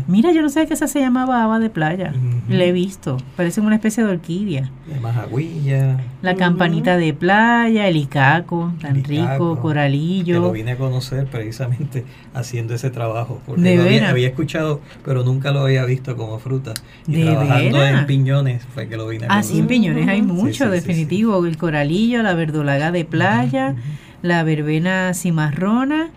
[0.02, 0.12] playa.
[0.12, 2.14] mira yo no sabía que esa se llamaba haba de playa.
[2.16, 2.54] Ujú.
[2.54, 3.18] la he visto.
[3.38, 4.70] Parece una especie de orquídea.
[4.88, 10.52] De majagüilla la campanita de playa el icaco tan El rico icaco, que lo coralillo
[10.52, 15.62] vine a conocer precisamente haciendo ese trabajo porque ¿De lo había, escuchado pero nunca lo
[15.62, 16.74] había visto como fruta.
[17.08, 18.00] Y ¿De trabajando veras?
[18.02, 20.64] en piñones fue que lo vine a Ah, conocer sí, en Piñones hay mucho, sí,
[20.64, 21.46] sí, definitivo.
[21.46, 23.76] El coralillo, la verdolaga de playa,
[24.22, 26.10] la verbena cimarrona,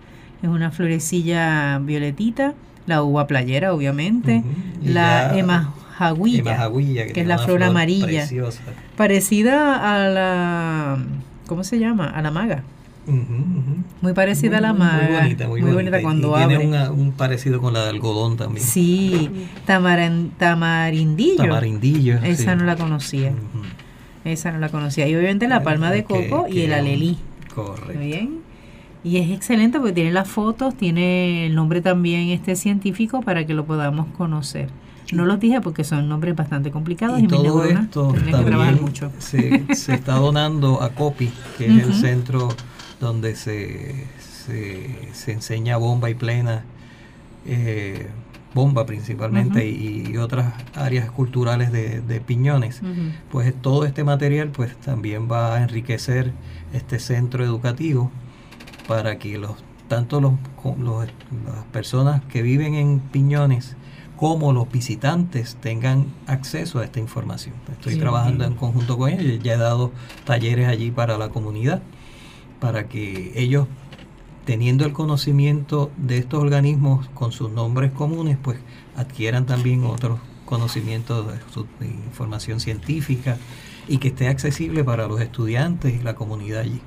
[0.42, 2.54] es una florecilla violetita,
[2.86, 4.42] la uva playera, obviamente,
[4.82, 8.06] la emajagüilla, Emajagüilla, que es la flor amarilla.
[8.06, 8.60] preciosa.
[8.96, 10.98] parecida a la,
[11.46, 12.08] ¿cómo se llama?
[12.10, 12.62] A la maga.
[14.00, 15.20] Muy parecida a la Muy- muy maga.
[15.20, 15.98] bonita, muy, bonita.
[15.98, 16.56] Y- cuando y abre.
[16.56, 18.64] tiene una- un parecido con la de algodón también.
[18.66, 19.30] Sí,
[19.66, 21.36] tamaran- tamarindillo.
[21.36, 22.16] Tamarindillo.
[22.22, 22.58] Esa sí.
[22.58, 23.32] no la conocía.
[24.24, 25.06] Esa no la conocía.
[25.06, 27.18] Y obviamente la palma de Que- coco y que- el alelí.
[27.54, 27.98] Correcto.
[27.98, 28.38] Bien.
[29.04, 33.52] Y es excelente porque tiene las fotos, tiene el nombre también este científico para que
[33.52, 34.70] lo podamos conocer.
[35.12, 38.44] No los dije porque son nombres bastante complicados y, Y todo neuronas esto tienen que
[38.44, 39.12] trabajar también mucho.
[39.18, 42.48] se, se está donando a COPI, que es el centro
[42.98, 46.64] donde se, se, se enseña bomba y plena,
[47.44, 48.08] eh,
[48.54, 52.80] bomba principalmente, y, y otras áreas culturales de, de Piñones.
[53.30, 56.32] Pues todo este material pues también va a enriquecer
[56.72, 58.10] este centro educativo
[58.86, 59.52] para que los
[59.88, 60.32] tanto los,
[60.78, 63.76] las personas que viven en Piñones
[64.16, 67.54] como los visitantes tengan acceso a esta información.
[67.70, 67.98] Estoy Sí.
[67.98, 69.92] trabajando en conjunto con ellos, ya he dado
[70.24, 71.82] talleres allí para la comunidad,
[72.60, 73.66] para que ellos,
[74.46, 78.58] teniendo el conocimiento de estos organismos con sus nombres comunes, pues
[78.96, 81.26] adquieran también otros conocimientos
[81.80, 83.36] de información científica
[83.88, 86.80] y que esté accesible para los estudiantes y la comunidad allí.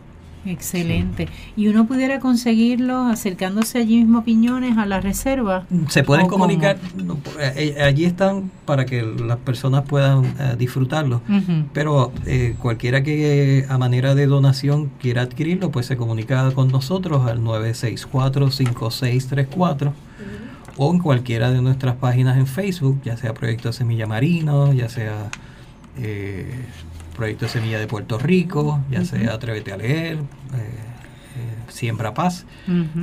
[0.47, 1.27] Excelente.
[1.55, 5.65] Y uno pudiera conseguirlo acercándose allí mismo a Piñones a la reserva.
[5.89, 11.21] Se pueden comunicar, no, eh, eh, allí están para que las personas puedan eh, disfrutarlo.
[11.29, 11.65] Ujú.
[11.73, 17.27] Pero eh, cualquiera que a manera de donación quiera adquirirlo, pues se comunica con nosotros
[17.27, 19.91] al 964-5634
[20.77, 25.29] o en cualquiera de nuestras páginas en Facebook, ya sea Proyecto Semilla Marino, ya sea
[25.99, 26.65] eh,
[27.17, 32.45] Proyecto Semilla de Puerto Rico, ya sea Atrévete a Leer, eh, eh, Siembra Paz.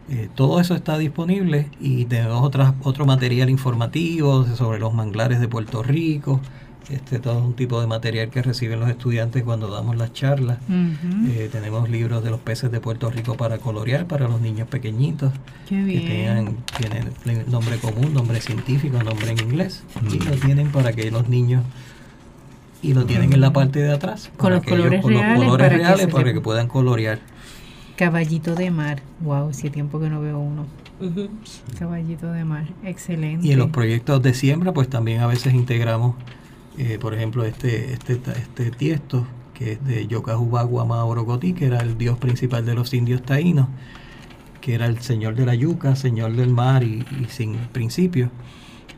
[0.07, 5.47] Eh, todo eso está disponible y tenemos otras, otro material informativo sobre los manglares de
[5.47, 6.41] Puerto Rico.
[6.89, 10.59] Este, todo un tipo de material que reciben los estudiantes cuando damos las charlas.
[10.69, 15.31] Eh, tenemos libros de los peces de Puerto Rico para colorear para los niños pequeñitos
[15.67, 16.05] Qué que bien.
[16.07, 21.27] tengan, tienen nombre común, nombre científico, nombre en inglés y lo tienen para que los
[21.27, 21.63] niños
[22.83, 25.21] y lo tienen en la parte de atrás Con los que ellos- colores con los
[25.23, 27.19] reales colores para que reales se para que puedan colorear
[27.95, 29.01] Caballito de mar.
[29.21, 30.65] Wow, hace tiempo que no veo uno.
[31.79, 32.65] Caballito de mar.
[32.83, 33.47] Excelente.
[33.47, 36.15] y en los proyectos de siembra pues también a veces integramos
[36.77, 41.97] eh, por ejemplo este este este tiesto que es de Yocajubagua Maorogoti que era el
[41.97, 43.67] dios principal de los indios taínos
[44.61, 48.31] que era el señor de la yuca, señor del mar y, y sin principio,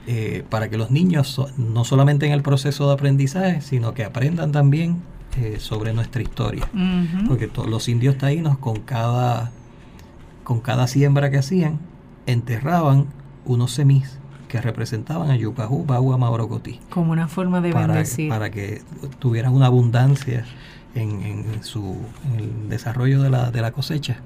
[0.08, 4.06] eh, para que los niños so- no solamente en el proceso de aprendizaje, sino que
[4.06, 5.02] aprendan también
[5.36, 6.70] eh, sobre nuestra historia.
[6.74, 7.28] Ujú.
[7.28, 9.52] Porque to- los indios taínos con cada,
[10.46, 11.80] con cada siembra que hacían,
[12.28, 13.08] enterraban
[13.46, 18.30] unos semis que representaban a Yucajú, Bagua, Maorocotí, Como una forma de para, bendecir.
[18.30, 18.82] para que
[19.20, 20.46] tuvieran una abundancia
[20.96, 21.98] en, en su,
[22.34, 24.18] en el desarrollo de la, de la cosecha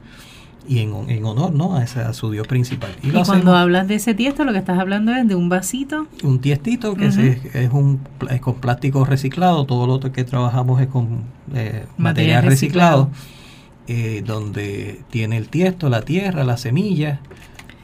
[0.67, 1.75] y en, en honor ¿no?
[1.75, 2.91] a, ese- a su dios principal.
[3.01, 6.05] y cuando hacemos- hablas de ese tiesto, lo que estás hablando es de un vasito.
[6.23, 7.15] un tiestito que Ujú.
[7.15, 7.99] se- es, un,
[8.29, 11.23] es con plástico reciclado, todo lo otro que trabajamos es con
[11.55, 13.09] eh, Material reciclado.
[13.09, 13.31] reciclado,
[13.87, 16.57] eh, donde tiene el tiesto, la tierra, la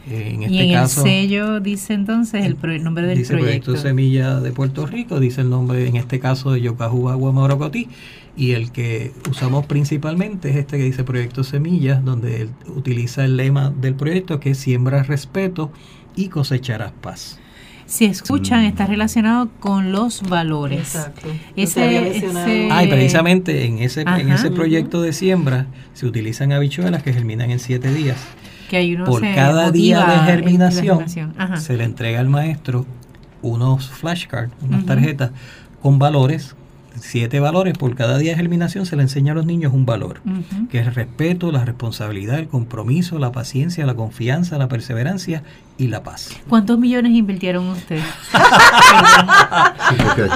[0.10, 3.18] semilla, En y este en caso, el sello dice entonces el, pro- el nombre del
[3.18, 3.66] dice proyecto.
[3.72, 7.88] Proyecto Semilla de Puerto Rico, dice el nombre en este caso de Yocajuba Guamarocotí
[8.36, 13.36] y el que usamos principalmente es este que dice Proyecto Semillas, donde él utiliza el
[13.38, 15.72] lema del proyecto que es siembras respeto
[16.16, 17.40] y cosecharás paz.
[17.88, 20.80] Si escuchan, está relacionado con los valores.
[20.80, 21.30] Exacto.
[21.56, 27.02] Ese- ese- Ah, y precisamente en ese, en ese proyecto de siembra se utilizan habichuelas
[27.02, 28.18] que germinan en siete días.
[28.70, 31.06] Que hay uno Por se cada día de germinación
[31.58, 32.86] se le entrega al maestro
[33.42, 35.32] unos flashcards, unas tarjetas
[35.82, 36.56] con valores,
[37.00, 40.22] siete valores, por cada día de germinación se le enseña a los niños un valor,
[40.70, 45.44] que es el respeto, la responsabilidad, el compromiso, la paciencia, la confianza, la perseverancia
[45.78, 46.30] y la paz.
[46.50, 48.04] ¿Cuántos millones invirtieron ustedes?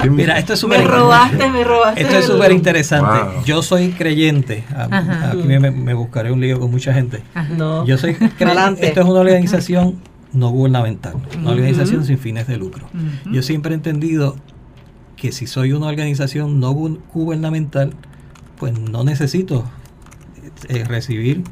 [0.02, 2.02] Sí, Mira, esto es Me súper robaste, me robaste.
[2.02, 3.22] Esto es súper interesante.
[3.22, 3.44] Wow.
[3.44, 4.64] Yo soy creyente.
[4.74, 5.30] A- Ajá.
[5.30, 7.22] Aquí me, me buscaré un lío con mucha gente.
[7.56, 7.84] No.
[7.86, 8.86] Yo soy creyente.
[8.86, 9.96] Esto es una organización
[10.32, 12.86] no gubernamental, una organización sin fines de lucro.
[13.30, 14.36] Yo siempre he entendido
[15.22, 17.92] que si soy una organización no gu- gubernamental,
[18.58, 19.64] pues no necesito
[20.68, 21.44] eh, recibir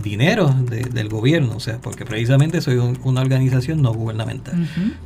[0.00, 4.54] dinero de- del gobierno, o sea, porque precisamente soy un- una organización no gubernamental.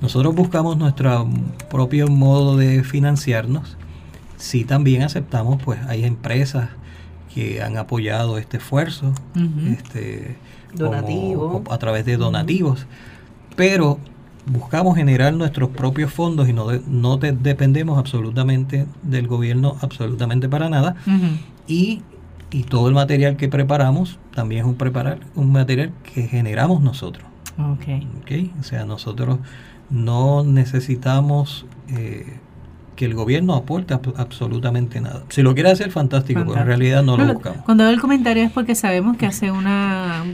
[0.02, 1.26] Nosotros buscamos nuestro
[1.70, 3.78] propio modo de financiarnos.
[4.36, 6.68] Sí también aceptamos, pues hay empresas
[7.34, 9.14] que han apoyado este esfuerzo,
[9.72, 10.36] este,
[10.76, 11.52] como- Donativo.
[11.52, 12.86] como a través de donativos,
[13.56, 13.98] pero
[14.46, 20.48] buscamos generar nuestros propios fondos y no, de- no de- dependemos absolutamente del gobierno, absolutamente
[20.48, 20.96] para nada.
[21.66, 22.02] Y,
[22.50, 27.24] y todo el material que preparamos también es un, preparar, un material que generamos nosotros.
[27.58, 28.02] Ok.
[28.22, 28.50] ¿ok?
[28.60, 29.38] O sea, nosotros
[29.90, 32.38] no necesitamos eh,
[32.96, 35.22] que el gobierno aporte ab- absolutamente nada.
[35.28, 37.60] Si lo quiere hacer, fantástico, pero en realidad no No, lo buscamos.
[37.64, 40.24] Cuando hago el comentario es porque sabemos que hace una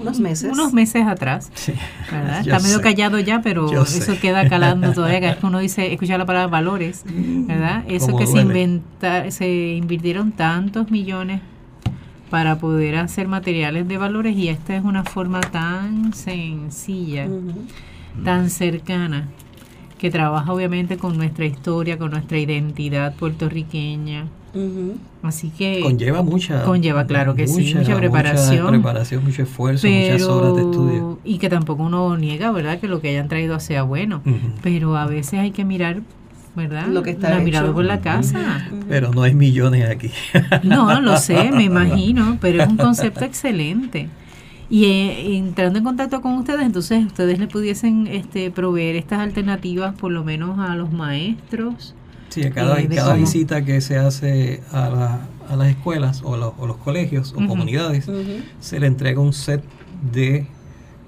[0.00, 0.52] Unos meses.
[0.52, 1.72] unos meses atrás, Sí,
[2.10, 2.42] ¿verdad?
[2.44, 2.82] yo Está medio sé.
[2.82, 4.18] callado ya, pero Yo eso sé.
[4.18, 5.20] queda calando todavía.
[5.20, 7.84] Vez que uno dice, escucha la palabra valores, ¿verdad?
[7.88, 11.40] Eso que se inventa, se invirtieron tantos millones
[12.30, 17.28] para poder hacer materiales de valores y esta es una forma tan sencilla,
[18.24, 19.28] tan cercana,
[19.98, 24.26] que trabaja obviamente con nuestra historia, con nuestra identidad puertorriqueña.
[25.22, 26.62] Así que Conlleva mucha...
[26.64, 28.68] Conlleva, claro que sí, mucha preparación.
[28.68, 31.18] preparación, mucho esfuerzo, muchas horas de estudio.
[31.24, 32.78] y que tampoco uno niega, ¿verdad?
[32.80, 34.22] Que lo que hayan traído sea bueno.
[34.62, 36.00] Pero a veces hay que mirar,
[36.54, 36.86] ¿verdad?
[36.86, 38.66] Lo que está la mirada por la casa.
[38.88, 40.10] Pero no hay millones aquí.
[40.62, 44.08] No, lo sé, me imagino, pero es un concepto excelente.
[44.68, 49.94] Y eh, entrando en contacto con ustedes, entonces ustedes le pudiesen este, proveer estas alternativas
[49.94, 51.94] por lo menos a los maestros.
[52.30, 56.36] Sí, a cada, Eh, cada visita que se hace a, la- a las escuelas o,
[56.36, 58.10] los- o los colegios o comunidades,
[58.60, 59.62] se le entrega un set
[60.12, 60.46] de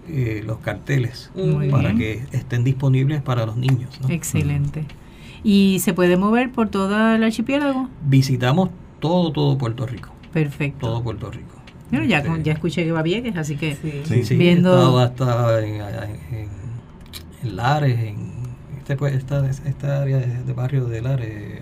[0.09, 1.99] eh, los carteles Muy para bien.
[2.31, 3.99] que estén disponibles para los niños.
[4.01, 4.09] ¿no?
[4.09, 4.85] Excelente.
[5.45, 7.89] ¿Y se puede mover por todo el archipiélago?
[8.07, 10.09] Visitamos todo, todo Puerto Rico.
[10.33, 10.87] Perfecto.
[10.87, 11.57] Todo Puerto Rico.
[11.91, 13.77] Bueno, ya, Este, ya escuché que va Vieques, así que
[14.25, 14.37] Sí.
[14.37, 16.49] Viendo- hasta en, en-
[17.43, 18.17] en Lares, en
[18.79, 21.61] este, pues, esta, esta área de, de barrio de Lares.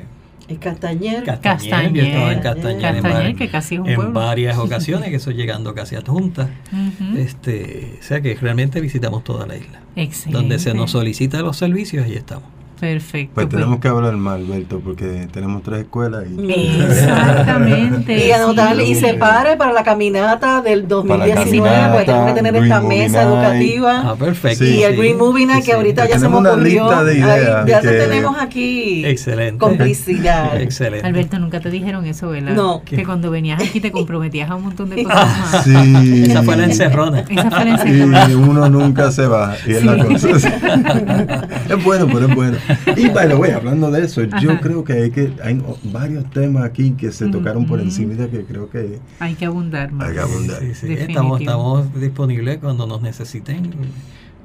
[0.49, 1.25] El Castañer.
[1.25, 2.81] Castañer, yo en Castañer.
[3.03, 4.13] Castañer, en que casi es un en pueblo.
[4.13, 6.49] varias ocasiones, que estoy llegando casi a Junta.
[6.73, 7.19] Ujú.
[7.19, 9.81] Este, o sea que realmente visitamos toda la isla.
[9.97, 10.39] Excelente.
[10.39, 12.49] Donde se nos solicita los servicios, ahí estamos.
[12.81, 13.33] Perfecto.
[13.35, 13.49] Pues pues.
[13.57, 18.27] tenemos que hablar mal, Alberto, porque tenemos tres escuelas y Exactamente.
[18.27, 21.35] Y anotarle y se pare para la caminata del 2019,
[21.69, 23.29] caminata, porque tenemos que tener Green esta Movie mesa Night.
[23.35, 24.03] educativa.
[24.11, 24.65] Ah, perfecto.
[24.65, 24.99] Sí, y el sí.
[25.01, 25.77] Green Movie Night, Sí, que sí.
[25.77, 26.83] ahorita ya se me ocurrió.
[26.85, 27.19] lista de
[27.67, 29.59] ya que- tenemos aquí Excelente.
[29.59, 30.61] complicidad.
[30.61, 31.07] Excelente.
[31.07, 32.53] Alberto, nunca te dijeron eso, ¿verdad?
[32.55, 32.83] No.
[32.85, 35.65] Que cuando venías aquí te comprometías a un montón de cosas más.
[35.65, 36.25] Sí.
[36.25, 37.21] Esa fue la encerrona.
[37.29, 38.29] Esa fue la encerrona.
[38.31, 39.55] Y uno nunca se va.
[39.67, 40.29] Y es la cosa.
[40.31, 42.57] es bueno, pero es bueno.
[42.97, 46.65] Y by the way, hablando de eso, yo creo que hay que hay varios temas
[46.65, 50.09] aquí que se tocaron por encima que creo que Hay que abundar más.
[50.09, 50.61] hay que abundar.
[50.61, 50.93] Sí, sí.
[50.93, 53.71] Estamos, estamos disponibles cuando nos necesiten.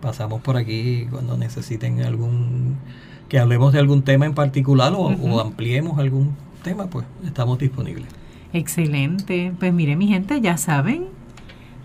[0.02, 2.78] Pasamos por aquí cuando necesiten algún
[3.30, 8.08] que hablemos de algún tema en particular o ampliemos algún tema, pues estamos disponibles.
[8.54, 9.54] Excelente.
[9.58, 11.06] Pues mire, mi gente, ya saben,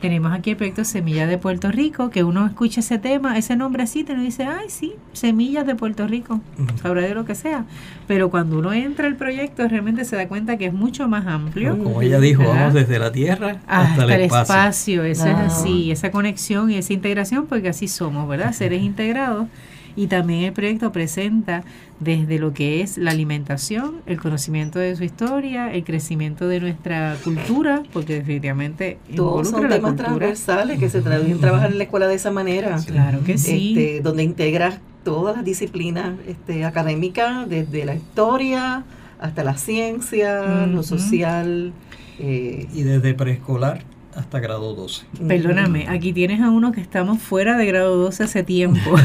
[0.00, 4.12] tenemos aquí el proyecto Semillas de Puerto Rico, que uno escucha ese tema, ese nombrecito,
[4.12, 6.40] y uno dice, ay, sí, Semillas de Puerto Rico,
[6.82, 7.64] sabrá de lo que sea.
[8.06, 11.78] Pero cuando uno entra al proyecto, realmente se da cuenta que es mucho más amplio.
[11.78, 12.54] Como ella dijo, ¿Verdad?
[12.56, 15.04] vamos desde la tierra hasta, hasta el espacio.
[15.04, 15.30] eso Ah.
[15.46, 18.52] es así, esa conexión y esa integración, porque así somos, ¿verdad?
[18.52, 19.48] Seres integrados.
[19.96, 21.64] Y también el proyecto presenta
[22.00, 27.16] desde lo que es la alimentación, el conocimiento de su historia, el crecimiento de nuestra
[27.24, 32.14] cultura, porque definitivamente todos son temas transversales que se deben trabajar en la escuela de
[32.14, 32.78] esa manera.
[32.86, 33.74] Claro que sí.
[33.76, 38.84] Este, donde integras todas las disciplinas este, académicas, desde la historia
[39.18, 41.72] hasta la ciencia, lo social.
[42.18, 43.82] Eh, y desde preescolar
[44.16, 45.04] hasta grado 12.
[45.26, 48.90] Perdóname, aquí tienes a uno que estamos fuera de grado 12 hace tiempo.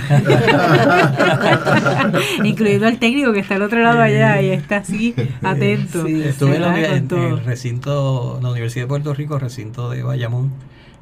[2.44, 6.06] Incluido al técnico que está al otro lado allá y está así atento.
[6.08, 10.52] estuve en, el recinto, la Universidad de Puerto Rico, recinto de Bayamón,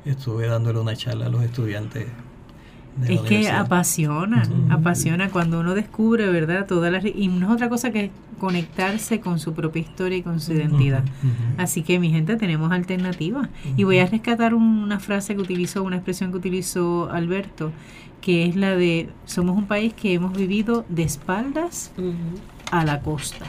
[0.06, 2.08] estuve dándole una charla a los estudiantes
[3.08, 6.66] es que apasiona, apasiona cuando uno descubre, ¿verdad?
[6.68, 10.40] Todas las y no es otra cosa que conectarse con su propia historia y con
[10.40, 11.04] su identidad.
[11.58, 15.98] Así que mi gente tenemos alternativas y voy a rescatar una frase que utilizó, una
[15.98, 17.72] expresión que utilizó Alberto,
[18.22, 21.92] que es la de somos un país que hemos vivido de espaldas
[22.72, 23.46] a la costa,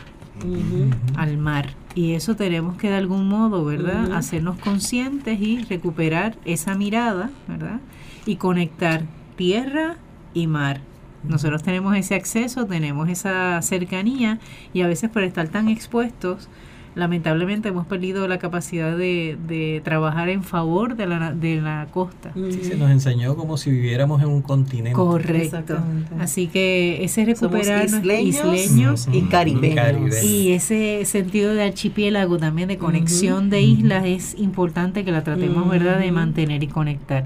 [1.16, 1.70] al mar.
[1.94, 4.12] Y eso tenemos que de algún modo, ¿verdad?
[4.12, 7.80] Hacernos conscientes y recuperar esa mirada, ¿verdad?
[8.26, 9.04] Y conectar
[9.40, 9.96] tierra
[10.34, 10.82] y mar.
[11.26, 14.38] Nosotros tenemos ese acceso, tenemos esa cercanía
[14.74, 16.50] y a veces por estar tan expuestos,
[16.94, 22.34] lamentablemente hemos perdido la capacidad de, trabajar en favor de la, de la costa.
[22.34, 24.92] Sí, se nos enseñó como si viviéramos en un continente.
[24.92, 25.78] Correcto.
[26.18, 30.22] Así que ese recuperar isleños, y caribeños.
[30.22, 35.66] Y ese sentido de archipiélago también, de conexión de islas, es importante que la tratemos,
[35.66, 37.24] ¿verdad?, de mantener y conectar.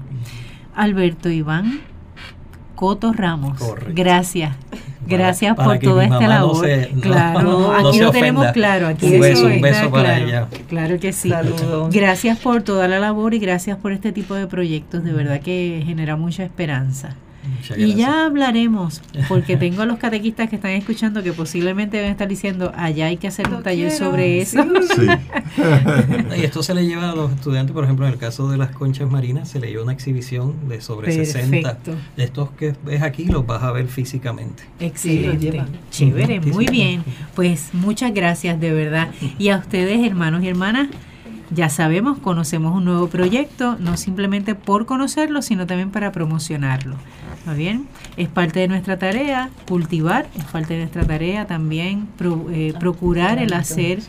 [0.75, 1.81] Alberto Iván,
[2.75, 3.59] Coto Ramos.
[3.89, 4.55] Gracias.
[5.07, 6.67] Gracias por toda esta labor.
[6.99, 8.87] claro, aquí lo tenemos claro.
[8.87, 10.47] Aquí un beso, un beso para ella.
[10.67, 11.31] Claro que sí.
[11.91, 15.03] Gracias por toda la labor y gracias por este tipo de proyectos.
[15.03, 17.15] De verdad que genera mucha esperanza
[17.77, 22.11] y ya hablaremos, porque tengo a los catequistas que están escuchando que posiblemente van a
[22.11, 24.65] estar diciendo, allá hay que hacer un taller sobre eso.
[26.37, 28.71] y esto se le lleva a los estudiantes, por ejemplo, en el caso de las
[28.71, 31.77] conchas marinas, se le lleva una exhibición de sobre 60.
[32.15, 34.63] De estos que ves aquí, los vas a ver físicamente.
[34.79, 35.63] Excelente.
[35.91, 37.03] Chévere, muy bien.
[37.35, 39.09] Pues muchas gracias de verdad.
[39.37, 40.87] Y a ustedes, hermanos y hermanas,
[41.51, 46.95] ya sabemos, conocemos un nuevo proyecto, no simplemente por conocerlo, sino también para promocionarlo.
[47.37, 47.87] ¿Está bien?
[48.17, 52.07] Es parte de nuestra tarea cultivar, es parte de nuestra tarea también
[52.51, 53.99] eh, procurar el hacer,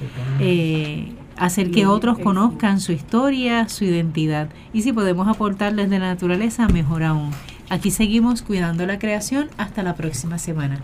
[0.40, 4.48] eh, hacer que otros conozcan su historia, su identidad.
[4.72, 7.30] Y si podemos aportar desde la naturaleza, mejor aún.
[7.68, 9.48] Aquí seguimos cuidando la creación.
[9.58, 10.80] Hasta la próxima semana.